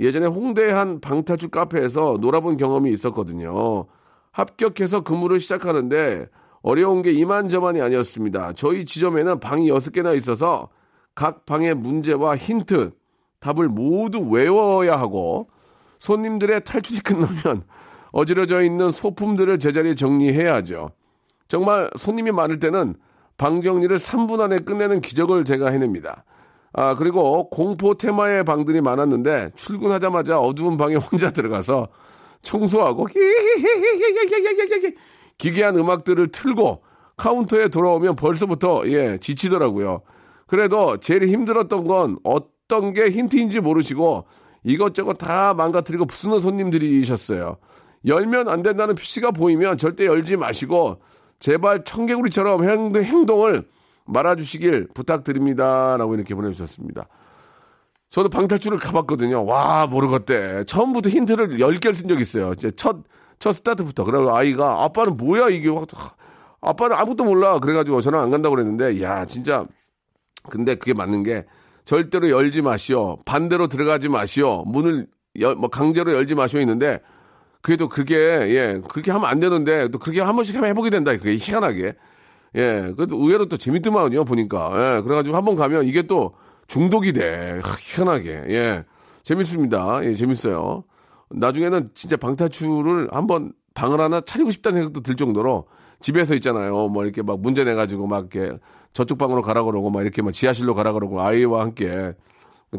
예전에 0.00 0.26
홍대의 0.26 0.72
한 0.72 1.00
방탈출 1.00 1.50
카페에서 1.50 2.18
놀아본 2.20 2.56
경험이 2.56 2.90
있었거든요. 2.92 3.84
합격해서 4.32 5.02
근무를 5.02 5.40
시작하는데 5.40 6.26
어려운 6.62 7.02
게 7.02 7.12
이만저만이 7.12 7.80
아니었습니다. 7.80 8.54
저희 8.54 8.84
지점에는 8.84 9.40
방이 9.40 9.70
6개나 9.70 10.16
있어서 10.16 10.70
각 11.14 11.44
방의 11.44 11.74
문제와 11.74 12.36
힌트, 12.36 12.92
답을 13.40 13.68
모두 13.68 14.20
외워야 14.20 14.98
하고 14.98 15.48
손님들의 15.98 16.64
탈출이 16.64 17.00
끝나면 17.00 17.62
어지러져 18.12 18.62
있는 18.62 18.90
소품들을 18.90 19.58
제자리에 19.58 19.94
정리해야죠. 19.94 20.90
정말 21.48 21.90
손님이 21.96 22.32
많을 22.32 22.58
때는 22.58 22.94
방 23.36 23.62
정리를 23.62 23.96
3분 23.96 24.40
안에 24.40 24.58
끝내는 24.58 25.00
기적을 25.00 25.44
제가 25.44 25.70
해냅니다. 25.70 26.24
아, 26.72 26.94
그리고 26.94 27.50
공포 27.50 27.94
테마의 27.94 28.44
방들이 28.44 28.80
많았는데 28.80 29.52
출근하자마자 29.56 30.38
어두운 30.38 30.76
방에 30.76 30.94
혼자 31.12 31.30
들어가서 31.30 31.88
청소하고 32.42 33.08
기괴한 35.38 35.76
음악들을 35.76 36.28
틀고 36.28 36.82
카운터에 37.16 37.68
돌아오면 37.68 38.16
벌써부터 38.16 38.82
예, 38.86 39.18
지치더라고요. 39.20 40.02
그래도 40.46 40.96
제일 40.98 41.28
힘들었던 41.28 41.86
건 41.86 42.18
어떤 42.24 42.92
게 42.92 43.10
힌트인지 43.10 43.60
모르시고 43.60 44.24
이것저것 44.64 45.14
다 45.14 45.54
망가뜨리고 45.54 46.06
부수는 46.06 46.40
손님들이셨어요. 46.40 47.56
열면 48.06 48.48
안 48.48 48.62
된다는 48.62 48.94
표시가 48.94 49.32
보이면 49.32 49.76
절대 49.76 50.06
열지 50.06 50.36
마시고 50.36 51.00
제발 51.38 51.82
청개구리처럼 51.84 52.64
행동을 52.64 53.66
말아주시길 54.10 54.88
부탁드립니다. 54.94 55.96
라고 55.96 56.14
이렇게 56.14 56.34
보내주셨습니다. 56.34 57.06
저도 58.10 58.28
방탈출을 58.28 58.78
가봤거든요. 58.78 59.44
와, 59.46 59.86
모르겠대. 59.86 60.64
처음부터 60.64 61.10
힌트를 61.10 61.58
10개를 61.58 61.94
쓴 61.94 62.08
적이 62.08 62.22
있어요. 62.22 62.52
이제 62.52 62.72
첫, 62.72 63.04
첫 63.38 63.52
스타트부터. 63.52 64.04
그래고 64.04 64.34
아이가, 64.36 64.82
아빠는 64.84 65.16
뭐야, 65.16 65.48
이게. 65.48 65.70
아빠는 66.60 66.96
아무것도 66.96 67.24
몰라. 67.24 67.58
그래가지고 67.58 68.00
저는 68.00 68.18
안 68.18 68.30
간다고 68.30 68.56
그랬는데, 68.56 69.00
야, 69.00 69.24
진짜. 69.26 69.64
근데 70.48 70.74
그게 70.74 70.92
맞는 70.92 71.22
게, 71.22 71.46
절대로 71.84 72.30
열지 72.30 72.62
마시오. 72.62 73.18
반대로 73.24 73.68
들어가지 73.68 74.08
마시오. 74.08 74.64
문을, 74.64 75.06
여, 75.38 75.54
뭐, 75.54 75.70
강제로 75.70 76.12
열지 76.12 76.34
마시오. 76.34 76.58
있는데, 76.60 77.00
그게 77.62 77.76
또 77.76 77.88
그게, 77.88 78.16
예, 78.16 78.80
그렇게 78.88 79.12
하면 79.12 79.28
안 79.28 79.38
되는데, 79.38 79.88
또 79.88 80.00
그렇게 80.00 80.20
한 80.20 80.34
번씩 80.34 80.56
하면 80.56 80.70
해보게 80.70 80.90
된다. 80.90 81.12
그게 81.16 81.36
희한하게. 81.36 81.94
예, 82.56 82.92
그래도 82.96 83.16
의외로 83.16 83.46
또 83.46 83.56
재밌더만요, 83.56 84.24
보니까. 84.24 84.70
예, 84.74 85.02
그래가지고 85.02 85.36
한번 85.36 85.56
가면 85.56 85.86
이게 85.86 86.02
또 86.02 86.34
중독이 86.66 87.12
돼. 87.12 87.60
희한하게. 87.78 88.44
예, 88.48 88.84
재밌습니다. 89.22 90.00
예, 90.04 90.14
재밌어요. 90.14 90.84
나중에는 91.30 91.90
진짜 91.94 92.16
방탈출을 92.16 93.08
한번 93.12 93.52
방을 93.74 94.00
하나 94.00 94.20
차리고 94.20 94.50
싶다는 94.50 94.80
생각도 94.80 95.00
들 95.00 95.16
정도로 95.16 95.66
집에서 96.00 96.34
있잖아요. 96.34 96.88
뭐 96.88 97.04
이렇게 97.04 97.22
막 97.22 97.40
문제 97.40 97.62
내가지고 97.62 98.06
막 98.06 98.34
이렇게 98.34 98.58
저쪽 98.92 99.18
방으로 99.18 99.42
가라 99.42 99.62
그러고 99.62 99.90
막 99.90 100.02
이렇게 100.02 100.22
막 100.22 100.32
지하실로 100.32 100.74
가라 100.74 100.92
그러고 100.92 101.20
아이와 101.20 101.62
함께 101.62 102.14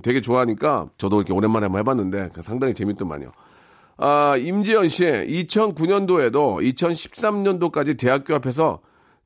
되게 0.01 0.21
좋아하니까 0.21 0.89
저도 0.97 1.17
이렇게 1.17 1.33
오랜만에 1.33 1.65
한번 1.65 1.79
해봤는데 1.79 2.29
상당히 2.41 2.73
재밌더만요. 2.73 3.31
아, 3.97 4.35
임지연 4.37 4.87
씨, 4.87 5.05
2009년도에도 5.05 6.61
2013년도까지 6.73 7.99
대학교 7.99 8.33
앞에서 8.35 8.79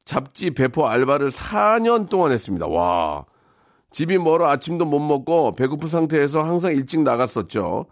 잡지 0.06 0.52
배포 0.52 0.88
알바를 0.88 1.30
4년 1.30 2.08
동안 2.10 2.32
했습니다. 2.32 2.68
와. 2.68 3.26
집이 3.92 4.18
멀어 4.20 4.48
아침도 4.48 4.86
못 4.86 5.00
먹고 5.00 5.56
배고픈 5.56 5.88
상태에서 5.88 6.44
항상 6.44 6.74
일찍 6.74 7.02
나갔었죠. 7.02 7.88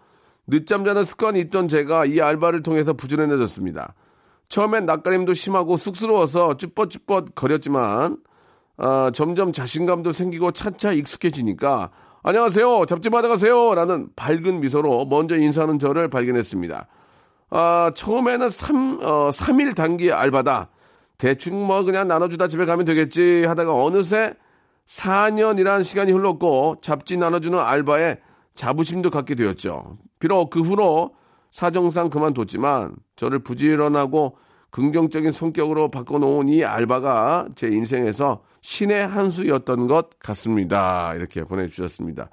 늦잠 0.46 0.86
자는 0.86 1.06
습관이 1.06 1.40
있던 1.42 1.68
제가 1.68 2.06
이 2.06 2.22
알바를 2.22 2.62
통해서 2.62 2.94
부지런해졌습니다. 2.94 3.96
처음엔 4.50 4.86
낯가림도 4.86 5.34
심하고 5.34 5.78
쑥스러워서 5.78 6.58
쭈뼛쭈뼛 6.58 7.34
거렸지만 7.34 8.18
어, 8.78 9.10
점점 9.12 9.52
자신감도 9.52 10.12
생기고 10.12 10.52
차차 10.52 10.92
익숙해지니까 10.92 11.92
안녕하세요 12.24 12.86
잡지 12.86 13.10
받아가세요 13.10 13.76
라는 13.76 14.10
밝은 14.16 14.60
미소로 14.60 15.06
먼저 15.06 15.38
인사하는 15.38 15.80
저를 15.80 16.10
발견했습니다. 16.10 16.88
아, 17.50 17.92
처음에는 17.96 18.50
3, 18.50 19.00
어, 19.02 19.30
3일 19.32 19.76
단기 19.76 20.12
알바다. 20.12 20.70
대충 21.18 21.66
뭐 21.66 21.84
그냥 21.84 22.08
나눠주다 22.08 22.48
집에 22.48 22.66
가면 22.66 22.86
되겠지 22.86 23.46
하다가 23.46 23.74
어느새 23.74 24.34
4년이란 24.88 25.84
시간이 25.84 26.12
흘렀고 26.12 26.78
잡지 26.82 27.18
나눠주는 27.18 27.58
알바에 27.58 28.18
자부심도 28.56 29.10
갖게 29.10 29.36
되었죠. 29.36 29.98
비록 30.20 30.50
그 30.50 30.62
후로 30.62 31.16
사정상 31.52 32.10
그만뒀지만 32.10 32.96
저를 33.16 33.40
부지런하고 33.40 34.38
긍정적인 34.72 35.32
성격으로 35.32 35.92
바꿔놓은 35.92 36.50
이 36.50 36.64
알바가 36.64 37.50
제 37.56 37.68
인생에서 37.68 38.42
신의 38.62 39.08
한 39.08 39.30
수였던 39.30 39.88
것 39.88 40.18
같습니다. 40.20 41.14
이렇게 41.14 41.44
보내주셨습니다. 41.44 42.30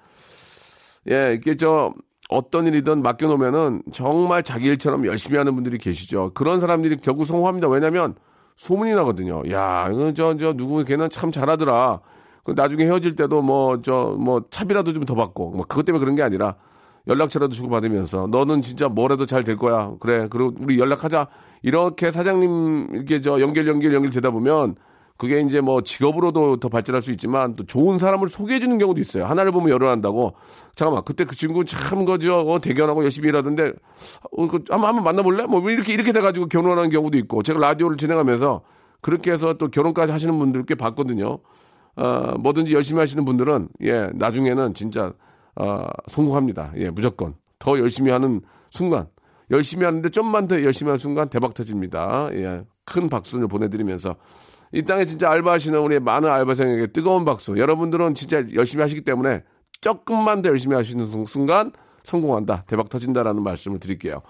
예, 1.11 1.35
이게 1.35 1.57
저 1.57 1.93
어떤 2.31 2.67
일이든 2.67 3.03
맡겨놓으면은 3.03 3.83
정말 3.93 4.43
자기 4.43 4.69
일처럼 4.69 5.05
열심히 5.05 5.37
하는 5.37 5.55
분들이 5.55 5.77
계시죠. 5.77 6.31
그런 6.33 6.61
사람들이 6.61 6.97
결국 6.99 7.27
성공합니다. 7.27 7.69
왜냐면 7.69 8.15
소문이 8.61 8.93
나거든요. 8.95 9.43
야, 9.51 9.89
이거 9.91 10.13
저, 10.13 10.37
저, 10.37 10.53
누구, 10.53 10.85
걔는 10.85 11.09
참 11.09 11.33
잘하더라. 11.33 12.01
그 12.45 12.53
나중에 12.55 12.85
헤어질 12.85 13.17
때도 13.17 13.41
뭐, 13.41 13.81
저, 13.81 14.15
뭐, 14.21 14.43
차비라도 14.51 14.93
좀 14.93 15.07
더 15.07 15.15
받고, 15.15 15.53
뭐, 15.53 15.65
그것 15.67 15.85
때문에 15.87 15.99
그런 15.99 16.15
게 16.15 16.23
아니라 16.23 16.57
연락처라도 17.09 17.55
주고받으면서 17.55 18.27
너는 18.27 18.61
진짜 18.61 18.91
뭐라도 18.91 19.25
잘 19.25 19.45
될 19.45 19.57
거야. 19.57 19.93
그래. 19.99 20.29
그리고 20.29 20.53
우리 20.61 20.79
연락하자. 20.79 21.29
이렇게 21.63 22.11
사장님, 22.13 22.89
이렇게 22.93 23.23
저 23.23 23.41
연결, 23.41 23.67
연결, 23.67 23.95
연결 23.95 24.11
되다 24.11 24.31
보면 24.31 24.75
그게 25.21 25.41
이제 25.41 25.61
뭐 25.61 25.83
직업으로도 25.83 26.57
더 26.61 26.71
발전할 26.71 27.03
수 27.03 27.11
있지만 27.11 27.55
또 27.55 27.67
좋은 27.67 27.99
사람을 27.99 28.31
소개해 28.31 28.59
주는 28.59 28.79
경우도 28.79 29.03
있어요. 29.03 29.27
하나를 29.27 29.53
보면 29.53 29.69
열을 29.69 29.87
한다고. 29.87 30.33
잠깐만, 30.75 31.05
그때 31.05 31.27
그 31.27 31.37
친구 31.37 31.63
참 31.67 32.07
거죠. 32.07 32.39
어, 32.39 32.59
대견하고 32.59 33.05
열심히 33.05 33.29
일하던데, 33.29 33.75
어, 34.33 34.49
그, 34.49 34.65
한번, 34.71 34.89
한번 34.89 35.05
만나볼래? 35.05 35.45
뭐 35.45 35.61
이렇게, 35.69 35.93
이렇게 35.93 36.13
돼가지고 36.13 36.47
결혼하는 36.47 36.89
경우도 36.89 37.19
있고. 37.19 37.43
제가 37.43 37.61
라디오를 37.61 37.99
진행하면서 37.99 38.63
그렇게 39.03 39.31
해서 39.31 39.53
또 39.59 39.69
결혼까지 39.69 40.11
하시는 40.11 40.39
분들 40.39 40.65
꽤 40.65 40.75
봤거든요. 40.75 41.41
어, 41.97 42.35
뭐든지 42.39 42.73
열심히 42.73 43.01
하시는 43.01 43.23
분들은, 43.23 43.69
예, 43.83 44.09
나중에는 44.15 44.73
진짜, 44.73 45.13
어, 45.55 45.87
성공합니다. 46.09 46.73
예, 46.77 46.89
무조건. 46.89 47.35
더 47.59 47.79
열심히 47.79 48.11
하는 48.11 48.41
순간. 48.71 49.07
열심히 49.51 49.85
하는데 49.85 50.09
좀만 50.09 50.49
더 50.49 50.63
열심히 50.63 50.89
하는 50.89 50.99
순간 50.99 51.29
대박 51.29 51.53
터집니다. 51.53 52.31
예, 52.33 52.65
큰 52.87 53.11
박수를 53.11 53.49
보내드리면서 53.49 54.17
이 54.73 54.83
땅에 54.83 55.05
진짜 55.05 55.31
알바하시는 55.31 55.79
우리 55.81 55.99
많은 55.99 56.29
알바생에게 56.29 56.89
뜨거운 56.89 57.25
박수. 57.25 57.57
여러분들은 57.59 58.15
진짜 58.15 58.45
열심히 58.55 58.83
하시기 58.83 59.03
때문에 59.03 59.43
조금만 59.81 60.43
더 60.43 60.51
열심히 60.51 60.77
하시는 60.77 61.07
순간 61.25 61.73
성공한다. 62.05 62.65
대박 62.67 62.89
터진다라는 62.89 63.43
말씀을 63.43 63.81
드릴게요. 63.81 64.23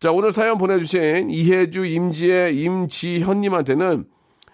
자, 0.00 0.10
오늘 0.10 0.32
사연 0.32 0.58
보내주신 0.58 1.30
이혜주, 1.30 1.86
임지혜, 1.86 2.50
임지현님한테는 2.52 4.06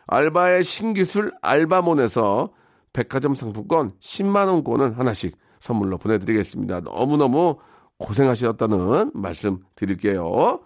알바의 0.06 0.64
신기술 0.64 1.32
알바몬에서 1.42 2.50
백화점 2.92 3.34
상품권 3.34 3.92
10만원권을 4.00 4.96
하나씩 4.96 5.36
선물로 5.60 5.98
보내드리겠습니다. 5.98 6.80
너무너무 6.80 7.58
고생하셨다는 7.98 9.12
말씀 9.14 9.60
드릴게요. 9.74 10.60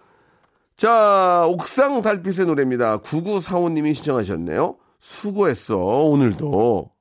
자, 0.83 1.45
옥상 1.47 2.01
달빛의 2.01 2.45
노래입니다. 2.45 2.97
9945님이 2.97 3.95
신청하셨네요. 3.95 4.75
수고했어, 4.99 5.77
오늘도. 5.77 6.92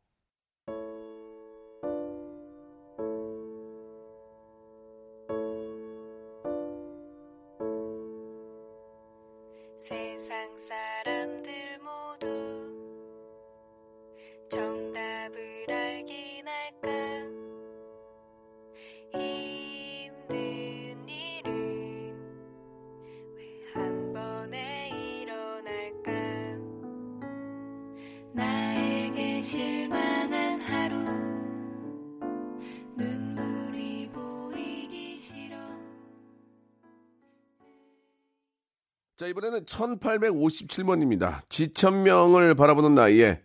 자, 39.23 39.29
이번에는 39.29 39.67
1857번입니다. 39.67 41.43
지천명을 41.49 42.57
바라보는 42.57 42.97
나이에, 42.97 43.41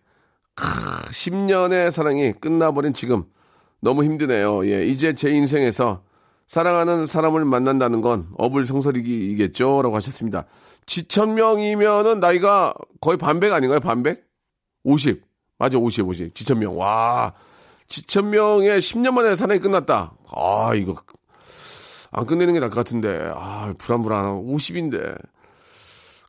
크, 0.56 0.66
10년의 1.12 1.92
사랑이 1.92 2.34
끝나버린 2.34 2.96
지금. 2.96 3.26
너무 3.80 4.04
힘드네요. 4.04 4.66
예, 4.66 4.88
이제 4.88 5.14
제 5.14 5.30
인생에서 5.30 6.02
사랑하는 6.48 7.06
사람을 7.06 7.46
만난다는 7.46 8.02
건 8.02 8.28
어불성설이겠죠? 8.40 9.84
라고 9.84 9.96
하셨습니다. 9.98 10.46
지천명이면은 10.88 12.22
나이가 12.22 12.74
거의 13.00 13.20
반백 13.20 13.54
아닌가요? 13.54 13.80
반백? 13.80 14.26
50. 14.84 15.22
맞아, 15.60 15.78
50, 15.78 16.08
50. 16.08 16.34
지천명. 16.34 16.80
와. 16.80 17.36
지천명의 17.88 18.80
10년 18.80 19.12
만에 19.12 19.36
사랑이 19.36 19.60
끝났다. 19.60 20.14
아, 20.36 20.74
이거. 20.74 20.96
안 22.10 22.26
끝내는 22.26 22.56
게 22.56 22.60
나을 22.60 22.72
것 22.72 22.78
같은데. 22.78 23.30
아, 23.36 23.76
불안불안. 23.78 24.26
50인데. 24.44 25.16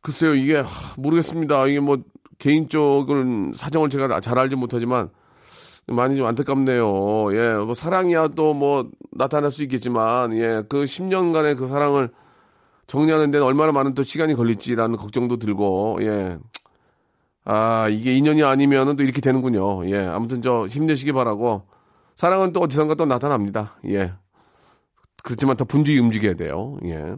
글쎄요, 0.03 0.35
이게, 0.35 0.57
하, 0.57 0.65
모르겠습니다. 0.97 1.67
이게 1.67 1.81
뭐, 1.81 1.99
개인적인 2.39 3.53
사정을 3.55 3.91
제가 3.91 4.21
잘 4.21 4.39
알지 4.39 4.57
못하지만, 4.57 5.11
많이 5.87 6.17
좀 6.17 6.27
안타깝네요. 6.27 7.35
예, 7.35 7.55
뭐, 7.65 7.75
사랑이야 7.75 8.29
또 8.29 8.55
뭐, 8.55 8.89
나타날 9.11 9.51
수 9.51 9.63
있겠지만, 9.63 10.35
예, 10.35 10.63
그 10.69 10.85
10년간의 10.85 11.57
그 11.59 11.69
사랑을 11.69 12.11
정리하는 12.87 13.31
데는 13.31 13.47
얼마나 13.47 13.73
많은 13.73 13.95
또 13.95 14.03
시간이 14.03 14.35
걸릴지라는 14.35 14.97
걱정도 14.97 15.39
들고, 15.39 15.99
예. 16.03 16.39
아, 17.45 17.89
이게 17.89 18.15
인연이 18.15 18.43
아니면은 18.43 18.97
또 18.97 19.03
이렇게 19.03 19.21
되는군요. 19.21 19.89
예, 19.91 19.99
아무튼 19.99 20.43
저 20.43 20.67
힘내시기 20.67 21.13
바라고, 21.13 21.63
사랑은 22.17 22.53
또 22.53 22.61
어디선가 22.61 22.95
또 22.95 23.05
나타납니다. 23.07 23.77
예. 23.87 24.13
그렇지만 25.23 25.57
더 25.57 25.65
분주히 25.65 25.99
움직여야 25.99 26.35
돼요. 26.35 26.77
예. 26.85 27.15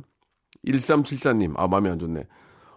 1374님, 0.67 1.55
아, 1.57 1.67
마음에 1.67 1.91
안 1.91 1.99
좋네. 1.99 2.25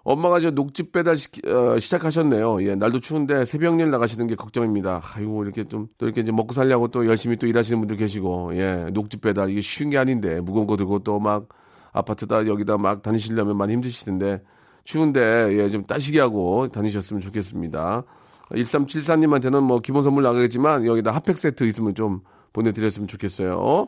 엄마가 0.04 0.39
저 0.42 0.52
녹즙 0.52 0.92
배달 0.92 1.16
시, 1.16 1.30
어, 1.48 1.80
시작하셨네요. 1.80 2.62
예, 2.63 2.76
날도 2.76 3.00
추운데 3.00 3.46
새벽일 3.46 3.89
나가시는 3.89 4.28
게 4.28 4.36
걱정입니다. 4.36 5.02
아이고, 5.16 5.44
이렇게 5.44 5.63
좀, 5.63 5.88
또 5.98 6.06
이렇게 6.06 6.22
이제 6.22 6.32
먹고 6.32 6.54
살려고 6.54 6.89
또 6.89 7.06
열심히 7.08 7.38
또 7.38 7.48
일하시는 7.48 7.80
분들 7.80 7.96
계시고, 7.96 8.56
예, 8.58 8.88
녹즙 8.94 9.22
배달, 9.22 9.50
이게 9.50 9.62
쉬운 9.62 9.89
게 9.89 9.98
아닌데, 9.98 10.42
무거운 10.42 10.68
거 10.68 10.76
들고 10.76 11.00
또 11.00 11.20
막 11.20 11.48
아파트다, 11.94 12.48
여기다 12.48 12.78
막 12.78 13.02
다니시려면 13.02 13.56
많이 13.56 13.74
힘드시던데, 13.74 14.42
추운데, 14.84 15.22
예, 15.58 15.70
좀 15.70 15.86
따시게 15.86 16.20
하고 16.20 16.68
다니셨으면 16.68 17.22
좋겠습니다. 17.22 18.04
1374님한테는 18.52 19.62
뭐 19.62 19.80
기본 19.80 20.04
선물 20.04 20.24
나가겠지만, 20.24 20.86
여기다 20.86 21.12
핫팩 21.12 21.38
세트 21.38 21.63
있으면 21.63 21.96
좀 21.96 22.22
보내드렸으면 22.52 23.08
좋겠어요. 23.08 23.88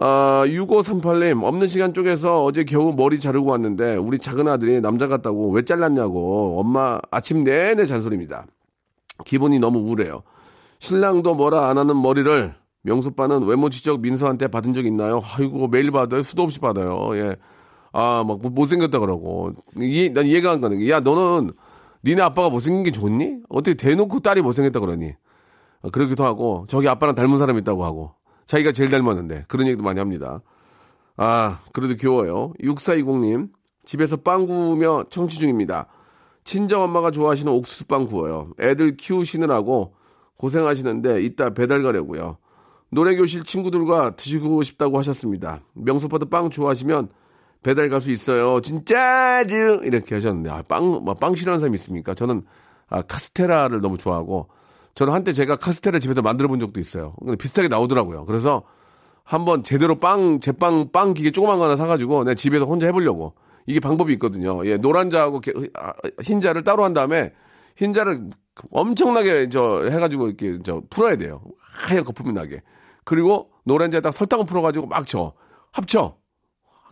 아, 0.00 0.44
6538님, 0.46 1.42
없는 1.42 1.66
시간 1.66 1.92
쪽에서 1.92 2.44
어제 2.44 2.62
겨우 2.62 2.92
머리 2.92 3.18
자르고 3.18 3.50
왔는데, 3.50 3.96
우리 3.96 4.18
작은 4.18 4.46
아들이 4.46 4.80
남자 4.80 5.08
같다고 5.08 5.50
왜 5.50 5.62
잘랐냐고, 5.62 6.60
엄마 6.60 7.00
아침 7.10 7.42
내내 7.42 7.84
잔소리입니다. 7.84 8.46
기분이 9.24 9.58
너무 9.58 9.80
우울해요. 9.80 10.22
신랑도 10.78 11.34
뭐라 11.34 11.68
안 11.68 11.78
하는 11.78 12.00
머리를, 12.00 12.54
명수빠는 12.82 13.42
외모 13.46 13.70
지적 13.70 14.00
민서한테 14.00 14.46
받은 14.46 14.72
적 14.72 14.86
있나요? 14.86 15.20
아이고, 15.36 15.66
매일 15.66 15.90
받아요. 15.90 16.22
수도 16.22 16.42
없이 16.42 16.60
받아요. 16.60 17.10
예. 17.16 17.34
아, 17.92 18.22
막 18.24 18.38
못생겼다 18.40 19.00
그러고. 19.00 19.50
이해, 19.80 20.10
난 20.10 20.26
이해가 20.26 20.52
안 20.52 20.60
가는 20.60 20.78
게, 20.78 20.88
야, 20.90 21.00
너는 21.00 21.50
니네 22.04 22.22
아빠가 22.22 22.50
못생긴 22.50 22.84
게 22.84 22.92
좋니? 22.92 23.38
어떻게 23.48 23.74
대놓고 23.74 24.20
딸이 24.20 24.42
못생겼다 24.42 24.78
그러니? 24.78 25.14
어, 25.82 25.90
그러기도 25.90 26.24
하고, 26.24 26.66
저기 26.68 26.86
아빠랑 26.86 27.16
닮은 27.16 27.38
사람 27.38 27.58
있다고 27.58 27.84
하고. 27.84 28.17
자기가 28.48 28.72
제일 28.72 28.90
닮았는데 28.90 29.44
그런 29.46 29.66
얘기도 29.68 29.84
많이 29.84 30.00
합니다. 30.00 30.40
아 31.16 31.60
그래도 31.72 31.94
귀여워요. 31.94 32.54
6420님 32.60 33.50
집에서 33.84 34.16
빵 34.16 34.46
구우며 34.46 35.04
청취 35.10 35.38
중입니다. 35.38 35.86
친정 36.44 36.82
엄마가 36.82 37.10
좋아하시는 37.10 37.52
옥수수빵 37.52 38.06
구워요. 38.06 38.50
애들 38.58 38.96
키우시느라고 38.96 39.94
고생하시는데 40.38 41.22
이따 41.22 41.50
배달 41.50 41.82
가려고요. 41.82 42.38
노래 42.90 43.16
교실 43.16 43.44
친구들과 43.44 44.16
드시고 44.16 44.62
싶다고 44.62 44.98
하셨습니다. 44.98 45.60
명소파도 45.74 46.26
빵 46.26 46.48
좋아하시면 46.48 47.10
배달 47.62 47.90
갈 47.90 48.00
수 48.00 48.10
있어요. 48.10 48.60
진짜죠? 48.60 49.82
이렇게 49.84 50.14
하셨는데 50.14 50.48
아, 50.48 50.62
빵, 50.62 50.88
뭐, 51.04 51.12
빵 51.14 51.34
싫어하는 51.34 51.60
사람이 51.60 51.74
있습니까? 51.74 52.14
저는 52.14 52.42
아, 52.88 53.02
카스테라를 53.02 53.80
너무 53.82 53.98
좋아하고 53.98 54.48
저는 54.98 55.12
한때 55.12 55.32
제가 55.32 55.54
카스테라 55.54 56.00
집에서 56.00 56.22
만들어 56.22 56.48
본 56.48 56.58
적도 56.58 56.80
있어요. 56.80 57.14
비슷하게 57.38 57.68
나오더라고요. 57.68 58.24
그래서 58.24 58.64
한번 59.22 59.62
제대로 59.62 60.00
빵, 60.00 60.40
제빵, 60.40 60.90
빵 60.90 61.14
기계 61.14 61.30
조그만 61.30 61.58
거 61.58 61.66
하나 61.66 61.76
사가지고 61.76 62.24
내 62.24 62.34
집에서 62.34 62.64
혼자 62.64 62.86
해보려고. 62.86 63.34
이게 63.66 63.78
방법이 63.78 64.12
있거든요. 64.14 64.66
예, 64.66 64.76
노란 64.76 65.08
자하고 65.08 65.38
게- 65.38 65.52
아, 65.74 65.92
흰자를 66.20 66.64
따로 66.64 66.82
한 66.82 66.94
다음에 66.94 67.32
흰 67.76 67.92
자를 67.92 68.28
엄청나게 68.72 69.50
저 69.50 69.84
해가지고 69.84 70.26
이렇게 70.26 70.58
저 70.64 70.82
풀어야 70.90 71.14
돼요. 71.14 71.42
하얀 71.60 72.02
거품이 72.02 72.32
나게. 72.32 72.60
그리고 73.04 73.50
노란 73.64 73.92
자에다 73.92 74.10
설탕을 74.10 74.46
풀어가지고 74.46 74.88
막 74.88 75.06
쳐. 75.06 75.32
합쳐. 75.70 76.16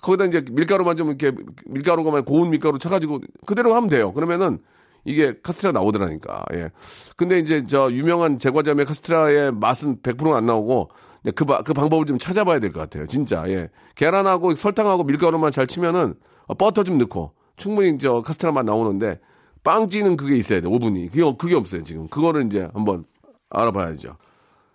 거기다 0.02 0.26
이제 0.26 0.44
밀가루만 0.52 0.96
좀 0.96 1.08
이렇게 1.08 1.32
밀가루가만 1.64 2.24
고운 2.24 2.50
밀가루 2.50 2.78
쳐가지고 2.78 3.18
그대로 3.46 3.74
하면 3.74 3.88
돼요. 3.88 4.12
그러면은 4.12 4.60
이게 5.06 5.34
카스테라 5.42 5.72
나오더라니까. 5.72 6.44
예. 6.54 6.70
근데 7.16 7.38
이제 7.38 7.64
저 7.66 7.90
유명한 7.92 8.38
제과점의 8.38 8.84
카스테라의 8.86 9.52
맛은 9.52 10.02
100%안 10.02 10.44
나오고 10.46 10.90
그, 11.34 11.44
바- 11.44 11.62
그 11.62 11.72
방법을 11.72 12.06
좀 12.06 12.18
찾아봐야 12.18 12.58
될 12.60 12.72
것 12.72 12.80
같아요. 12.80 13.06
진짜. 13.06 13.44
예. 13.48 13.68
계란하고 13.94 14.54
설탕하고 14.54 15.04
밀가루만 15.04 15.50
잘 15.52 15.66
치면은 15.66 16.14
어, 16.46 16.54
버터 16.54 16.84
좀 16.84 16.98
넣고 16.98 17.32
충분히 17.56 17.98
저 17.98 18.20
카스테라 18.22 18.52
맛 18.52 18.64
나오는데 18.64 19.18
빵 19.64 19.88
찌는 19.88 20.16
그게 20.16 20.36
있어야 20.36 20.60
돼. 20.60 20.68
오븐이. 20.68 21.08
그게, 21.08 21.22
그게 21.38 21.54
없어요. 21.56 21.82
지금. 21.82 22.06
그거를 22.08 22.46
이제 22.46 22.68
한번 22.74 23.04
알아봐야죠. 23.50 24.16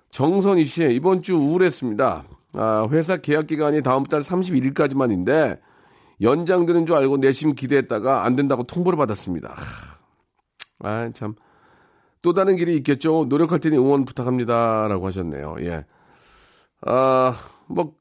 정선희 0.09 0.65
씨, 0.65 0.83
이번 0.91 1.21
주 1.21 1.35
우울했습니다. 1.37 2.23
아, 2.55 2.87
회사 2.91 3.15
계약 3.17 3.47
기간이 3.47 3.81
다음 3.81 4.03
달 4.03 4.19
31일까지만인데 4.21 5.59
연장되는 6.21 6.85
줄 6.85 6.95
알고 6.97 7.17
내심 7.17 7.55
기대했다가 7.55 8.25
안 8.25 8.35
된다고 8.35 8.63
통보를 8.63 8.97
받았습니다. 8.97 9.55
하, 10.83 10.89
아, 10.89 11.09
참. 11.13 11.35
또 12.21 12.33
다른 12.33 12.55
길이 12.55 12.75
있겠죠. 12.77 13.25
노력할 13.27 13.59
테니 13.59 13.77
응원 13.77 14.05
부탁합니다 14.05 14.87
라고 14.87 15.07
하셨네요. 15.07 15.55
예. 15.61 15.85
아, 16.85 17.35
뭐 17.67 17.93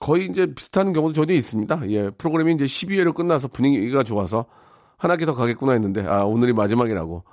거의 0.00 0.26
이제 0.26 0.46
비슷한 0.54 0.92
경우도 0.92 1.12
전혀 1.12 1.34
있습니다. 1.34 1.90
예. 1.90 2.10
프로그램이 2.10 2.54
이제 2.54 2.64
12회로 2.64 3.14
끝나서 3.14 3.48
분위기가 3.48 4.02
좋아서 4.02 4.46
한 4.96 5.10
학기 5.10 5.26
더 5.26 5.34
가겠구나 5.34 5.72
했는데 5.72 6.06
아, 6.06 6.24
오늘이 6.24 6.52
마지막이라고. 6.52 7.24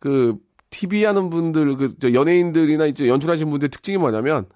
그 0.00 0.36
TV 0.70 1.04
하는 1.04 1.30
분들 1.30 1.76
그 1.76 1.94
저 2.00 2.12
연예인들이나 2.12 2.86
이제 2.86 3.08
연출하신 3.08 3.48
분들 3.50 3.68
특징이 3.70 3.96
뭐냐면 3.98 4.46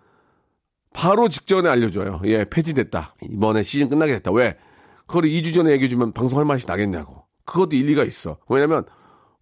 바로 0.93 1.29
직전에 1.29 1.69
알려줘요. 1.69 2.21
예, 2.25 2.45
폐지됐다. 2.45 3.15
이번에 3.31 3.63
시즌 3.63 3.89
끝나게 3.89 4.15
됐다. 4.15 4.33
왜? 4.33 4.57
그걸 5.07 5.25
2주 5.25 5.55
전에 5.55 5.71
얘기해주면 5.73 6.13
방송할 6.13 6.45
맛이 6.45 6.67
나겠냐고. 6.67 7.25
그것도 7.45 7.77
일리가 7.77 8.05
있어. 8.05 8.39
왜냐면, 8.49 8.85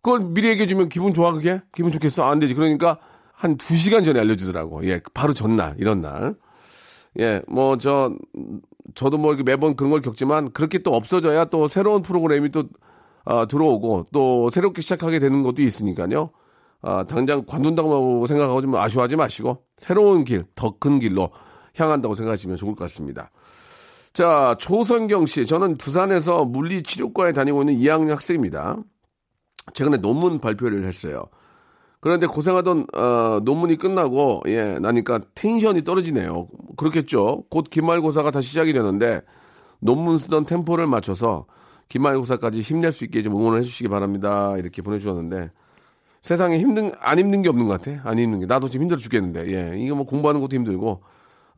그걸 0.06 0.20
미리 0.20 0.50
얘기해주면 0.50 0.88
기분 0.88 1.12
좋아, 1.12 1.32
그게? 1.32 1.60
기분 1.74 1.90
좋겠어? 1.90 2.22
안 2.22 2.38
되지. 2.38 2.54
그러니까 2.54 2.96
한 3.32 3.56
2시간 3.56 4.04
전에 4.04 4.20
알려주더라고. 4.20 4.86
예, 4.86 5.00
바로 5.12 5.34
전날, 5.34 5.74
이런 5.78 6.00
날. 6.00 6.36
예, 7.18 7.42
뭐, 7.48 7.76
저, 7.76 8.14
저도 8.94 9.18
뭐 9.18 9.34
매번 9.44 9.74
그런 9.74 9.90
걸 9.90 10.00
겪지만 10.02 10.52
그렇게 10.52 10.78
또 10.78 10.94
없어져야 10.94 11.46
또 11.46 11.66
새로운 11.66 12.02
프로그램이 12.02 12.50
또, 12.50 12.68
아, 13.24 13.46
들어오고 13.46 14.06
또 14.12 14.48
새롭게 14.50 14.80
시작하게 14.80 15.18
되는 15.18 15.42
것도 15.42 15.60
있으니까요. 15.60 16.30
아, 16.82 17.04
당장 17.08 17.44
관둔다고 17.44 18.28
생각하고 18.28 18.60
좀 18.60 18.76
아쉬워하지 18.76 19.16
마시고 19.16 19.64
새로운 19.76 20.22
길, 20.22 20.44
더 20.54 20.78
큰 20.78 21.00
길로 21.00 21.30
향한다고 21.74 22.14
생각하시면 22.14 22.58
좋을 22.58 22.76
것 22.76 22.84
같습니다. 22.84 23.32
자, 24.12 24.54
조선경 24.60 25.26
씨. 25.26 25.46
저는 25.46 25.78
부산에서 25.78 26.44
물리치료과에 26.44 27.32
다니고 27.32 27.62
있는 27.62 27.74
2학년 27.74 28.10
학생입니다. 28.10 28.76
최근에 29.74 29.98
논문 29.98 30.40
발표를 30.40 30.84
했어요. 30.84 31.24
그런데 32.00 32.26
고생하던 32.26 32.86
어, 32.94 33.40
논문이 33.42 33.76
끝나고 33.76 34.42
예 34.46 34.78
나니까 34.78 35.20
텐션이 35.34 35.82
떨어지네요. 35.82 36.48
그렇겠죠. 36.76 37.44
곧 37.50 37.68
기말고사가 37.68 38.30
다시 38.30 38.50
시작이 38.50 38.72
되는데 38.72 39.22
논문 39.80 40.18
쓰던 40.18 40.44
템포를 40.44 40.86
맞춰서 40.86 41.46
기말고사까지 41.88 42.60
힘낼 42.60 42.92
수 42.92 43.04
있게 43.04 43.22
좀 43.22 43.34
응원을 43.36 43.58
해주시기 43.60 43.88
바랍니다. 43.88 44.56
이렇게 44.56 44.82
보내주셨는데 44.82 45.50
세상에 46.20 46.58
힘든 46.58 46.92
안 47.00 47.18
힘든 47.18 47.42
게 47.42 47.48
없는 47.48 47.66
것 47.66 47.80
같아. 47.80 48.00
안 48.08 48.18
힘든 48.18 48.40
게 48.40 48.46
나도 48.46 48.68
지금 48.68 48.84
힘들어 48.84 48.98
죽겠는데 48.98 49.46
예 49.48 49.78
이거 49.78 49.94
뭐 49.94 50.06
공부하는 50.06 50.40
것도 50.40 50.56
힘들고 50.56 51.02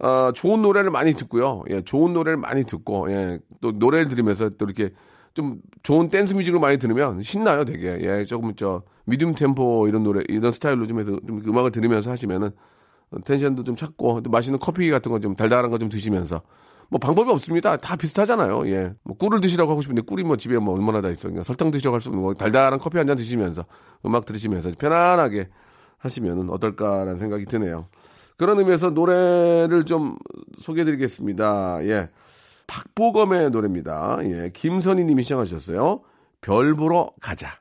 아 0.00 0.32
좋은 0.34 0.62
노래를 0.62 0.90
많이 0.90 1.14
듣고요. 1.14 1.64
예 1.70 1.82
좋은 1.82 2.12
노래를 2.12 2.36
많이 2.36 2.64
듣고 2.64 3.10
예또 3.10 3.72
노래를 3.74 4.08
들으면서 4.08 4.50
또 4.50 4.64
이렇게 4.64 4.90
좀 5.38 5.60
좋은 5.84 6.08
댄스 6.10 6.34
뮤직을 6.34 6.58
많이 6.58 6.78
들으면 6.78 7.22
신나요, 7.22 7.64
되게. 7.64 7.96
예, 8.00 8.24
조금 8.24 8.56
저 8.56 8.82
미디움 9.04 9.36
템포 9.36 9.86
이런 9.86 10.02
노래 10.02 10.24
이런 10.28 10.50
스타일로 10.50 10.84
좀 10.88 10.98
해서 10.98 11.16
좀 11.28 11.40
음악을 11.46 11.70
들으면서 11.70 12.10
하시면은 12.10 12.50
텐션도 13.24 13.62
좀 13.62 13.76
찾고 13.76 14.22
또 14.22 14.30
맛있는 14.30 14.58
커피 14.58 14.90
같은 14.90 15.12
거 15.12 15.20
좀 15.20 15.36
달달한 15.36 15.70
거 15.70 15.78
좀 15.78 15.88
드시면서 15.88 16.42
뭐 16.90 16.98
방법이 16.98 17.30
없습니다. 17.30 17.76
다 17.76 17.94
비슷하잖아요. 17.94 18.66
예. 18.68 18.94
뭐 19.04 19.16
꿀을 19.16 19.40
드시라고 19.40 19.70
하고 19.70 19.80
싶은데 19.80 20.02
꿀이 20.02 20.24
뭐 20.24 20.36
집에 20.36 20.58
뭐 20.58 20.74
얼마나 20.74 21.00
다 21.00 21.08
있어. 21.08 21.28
그냥 21.28 21.44
설탕 21.44 21.70
드시라고 21.70 21.94
할 21.94 22.00
수 22.00 22.08
없는 22.08 22.24
거 22.24 22.34
달달한 22.34 22.80
커피 22.80 22.98
한 22.98 23.06
잔 23.06 23.16
드시면서 23.16 23.64
음악 24.06 24.24
들으시면서 24.26 24.72
편안하게 24.76 25.48
하시면은 25.98 26.50
어떨까라는 26.50 27.16
생각이 27.16 27.44
드네요. 27.44 27.86
그런 28.36 28.58
의미에서 28.58 28.90
노래를 28.90 29.84
좀 29.84 30.16
소개해 30.58 30.84
드리겠습니다. 30.84 31.78
예. 31.84 32.08
박보검의 32.68 33.50
노래입니다. 33.50 34.18
예. 34.22 34.50
김선희 34.54 35.04
님이 35.04 35.24
시청하셨어요. 35.24 36.02
별 36.40 36.76
보러 36.76 37.10
가자. 37.20 37.58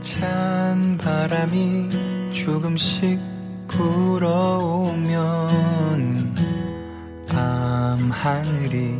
찬 0.00 0.96
바람이 0.98 2.30
조금씩 2.30 3.18
불어오면 3.66 5.18
밤 7.26 8.10
하늘이 8.10 8.94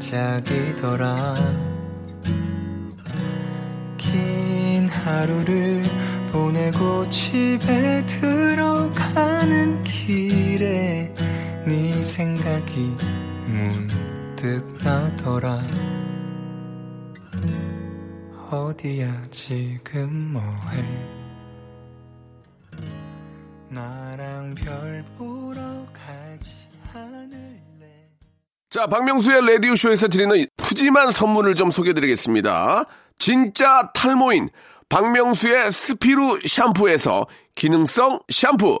반짝이더라 0.00 1.34
긴 3.96 4.86
하루를 4.88 5.82
보내고 6.32 7.08
집에 7.08 8.06
들어가는 8.06 9.82
길에 9.82 11.12
네 11.68 12.02
생각이 12.02 12.96
문득 13.46 14.78
나더라. 14.82 15.60
어디야 18.50 19.26
지금 19.30 20.32
뭐해? 20.32 20.82
나랑 23.68 24.54
별 24.54 25.04
보러 25.18 25.62
가지 25.92 26.54
않을래? 26.94 27.60
자, 28.70 28.86
박명수의 28.86 29.46
라디오쇼에서 29.46 30.08
드리는 30.08 30.46
푸짐한 30.56 31.12
선물을 31.12 31.54
좀 31.54 31.70
소개해드리겠습니다. 31.70 32.86
진짜 33.18 33.90
탈모인 33.92 34.48
박명수의 34.88 35.70
스피루 35.70 36.40
샴푸에서 36.46 37.26
기능성 37.54 38.20
샴푸, 38.30 38.80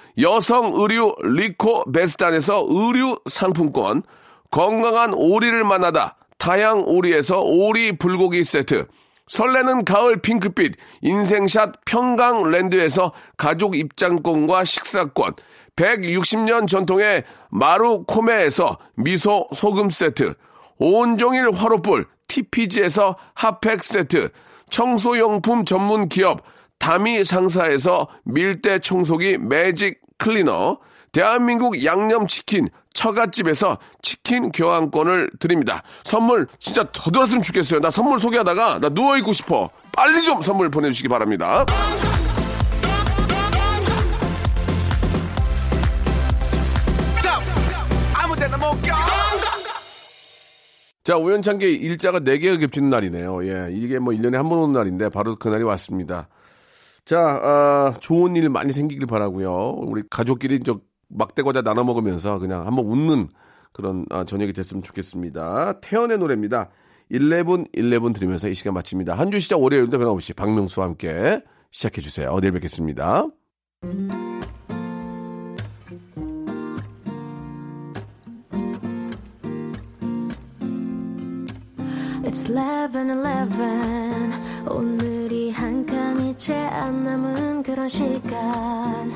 여성 0.19 0.71
의류 0.73 1.13
리코 1.23 1.91
베스탄에서 1.91 2.65
의류 2.67 3.17
상품권, 3.27 4.03
건강한 4.49 5.13
오리를 5.13 5.63
만나다 5.63 6.17
다양 6.37 6.83
오리에서 6.85 7.41
오리 7.41 7.97
불고기 7.97 8.43
세트, 8.43 8.87
설레는 9.27 9.85
가을 9.85 10.21
핑크빛 10.21 10.73
인생샷 11.01 11.85
평강랜드에서 11.85 13.13
가족 13.37 13.75
입장권과 13.75 14.65
식사권, 14.65 15.35
160년 15.75 16.67
전통의 16.67 17.23
마루코메에서 17.49 18.77
미소 18.95 19.47
소금 19.53 19.89
세트, 19.89 20.33
온종일 20.79 21.51
화로불 21.51 22.07
TPG에서 22.27 23.15
핫팩 23.35 23.83
세트, 23.83 24.29
청소용품 24.69 25.65
전문 25.65 26.09
기업 26.09 26.41
다미 26.81 27.23
상사에서 27.23 28.07
밀대 28.25 28.79
청소기 28.79 29.37
매직 29.37 30.01
클리너, 30.17 30.79
대한민국 31.11 31.85
양념치킨 31.85 32.67
처갓집에서 32.95 33.77
치킨 34.01 34.51
교환권을 34.51 35.29
드립니다. 35.39 35.83
선물 36.03 36.47
진짜 36.57 36.83
더 36.91 37.11
들었으면 37.11 37.43
좋겠어요. 37.43 37.81
나 37.81 37.91
선물 37.91 38.19
소개하다가 38.19 38.79
나 38.79 38.89
누워있고 38.89 39.31
싶어. 39.31 39.69
빨리 39.91 40.23
좀 40.23 40.41
선물 40.41 40.69
보내주시기 40.71 41.07
바랍니다. 41.07 41.65
자, 51.03 51.17
우연찮게 51.17 51.69
일자가 51.69 52.19
4개가 52.19 52.59
겹치는 52.59 52.89
날이네요. 52.89 53.45
예, 53.47 53.69
이게 53.71 53.99
뭐 53.99 54.13
1년에 54.13 54.33
한 54.33 54.49
번 54.49 54.59
오는 54.59 54.73
날인데 54.73 55.09
바로 55.09 55.35
그날이 55.35 55.63
왔습니다. 55.63 56.27
자, 57.05 57.19
아, 57.19 57.93
좋은 57.99 58.35
일 58.35 58.49
많이 58.49 58.73
생기길 58.73 59.05
바라고요. 59.07 59.75
우리 59.77 60.03
가족끼리 60.09 60.61
저 60.63 60.79
막대 61.09 61.41
과자 61.41 61.61
나눠 61.61 61.83
먹으면서 61.83 62.39
그냥 62.39 62.65
한번 62.67 62.85
웃는 62.85 63.29
그런 63.73 64.05
아, 64.11 64.23
저녁이 64.23 64.53
됐으면 64.53 64.83
좋겠습니다. 64.83 65.79
태연의 65.81 66.17
노래입니다. 66.19 66.69
11, 67.11 67.65
11 67.73 68.13
들으면서 68.13 68.47
이 68.47 68.53
시간 68.53 68.73
마칩니다. 68.73 69.15
한 69.15 69.31
주 69.31 69.39
시작 69.39 69.61
월요일도 69.61 69.97
변함없이 69.97 70.33
박명수와 70.33 70.85
함께 70.87 71.41
시작해 71.71 72.01
주세요. 72.01 72.37
내일 72.39 72.53
뵙겠습니다. 72.53 73.25
It's 82.23 82.47
11, 82.47 82.91
11 82.93 84.69
오늘이 84.69 85.50
채 86.41 86.55
안 86.55 87.03
남은 87.03 87.61
그런 87.61 87.87
시간. 87.87 89.11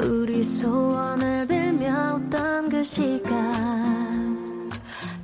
우리 0.00 0.42
소원을 0.42 1.46
빌며 1.46 2.14
웃던 2.14 2.70
그 2.70 2.82
시간. 2.82 4.70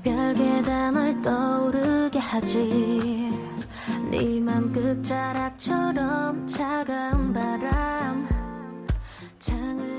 별 0.02 0.34
계단을 0.34 1.22
떠오르게 1.22 2.18
하지. 2.18 3.30
네맘 4.10 4.72
끝자락처럼 4.72 6.46
차가운 6.46 7.32
바람. 7.32 8.28
창을 9.38 9.97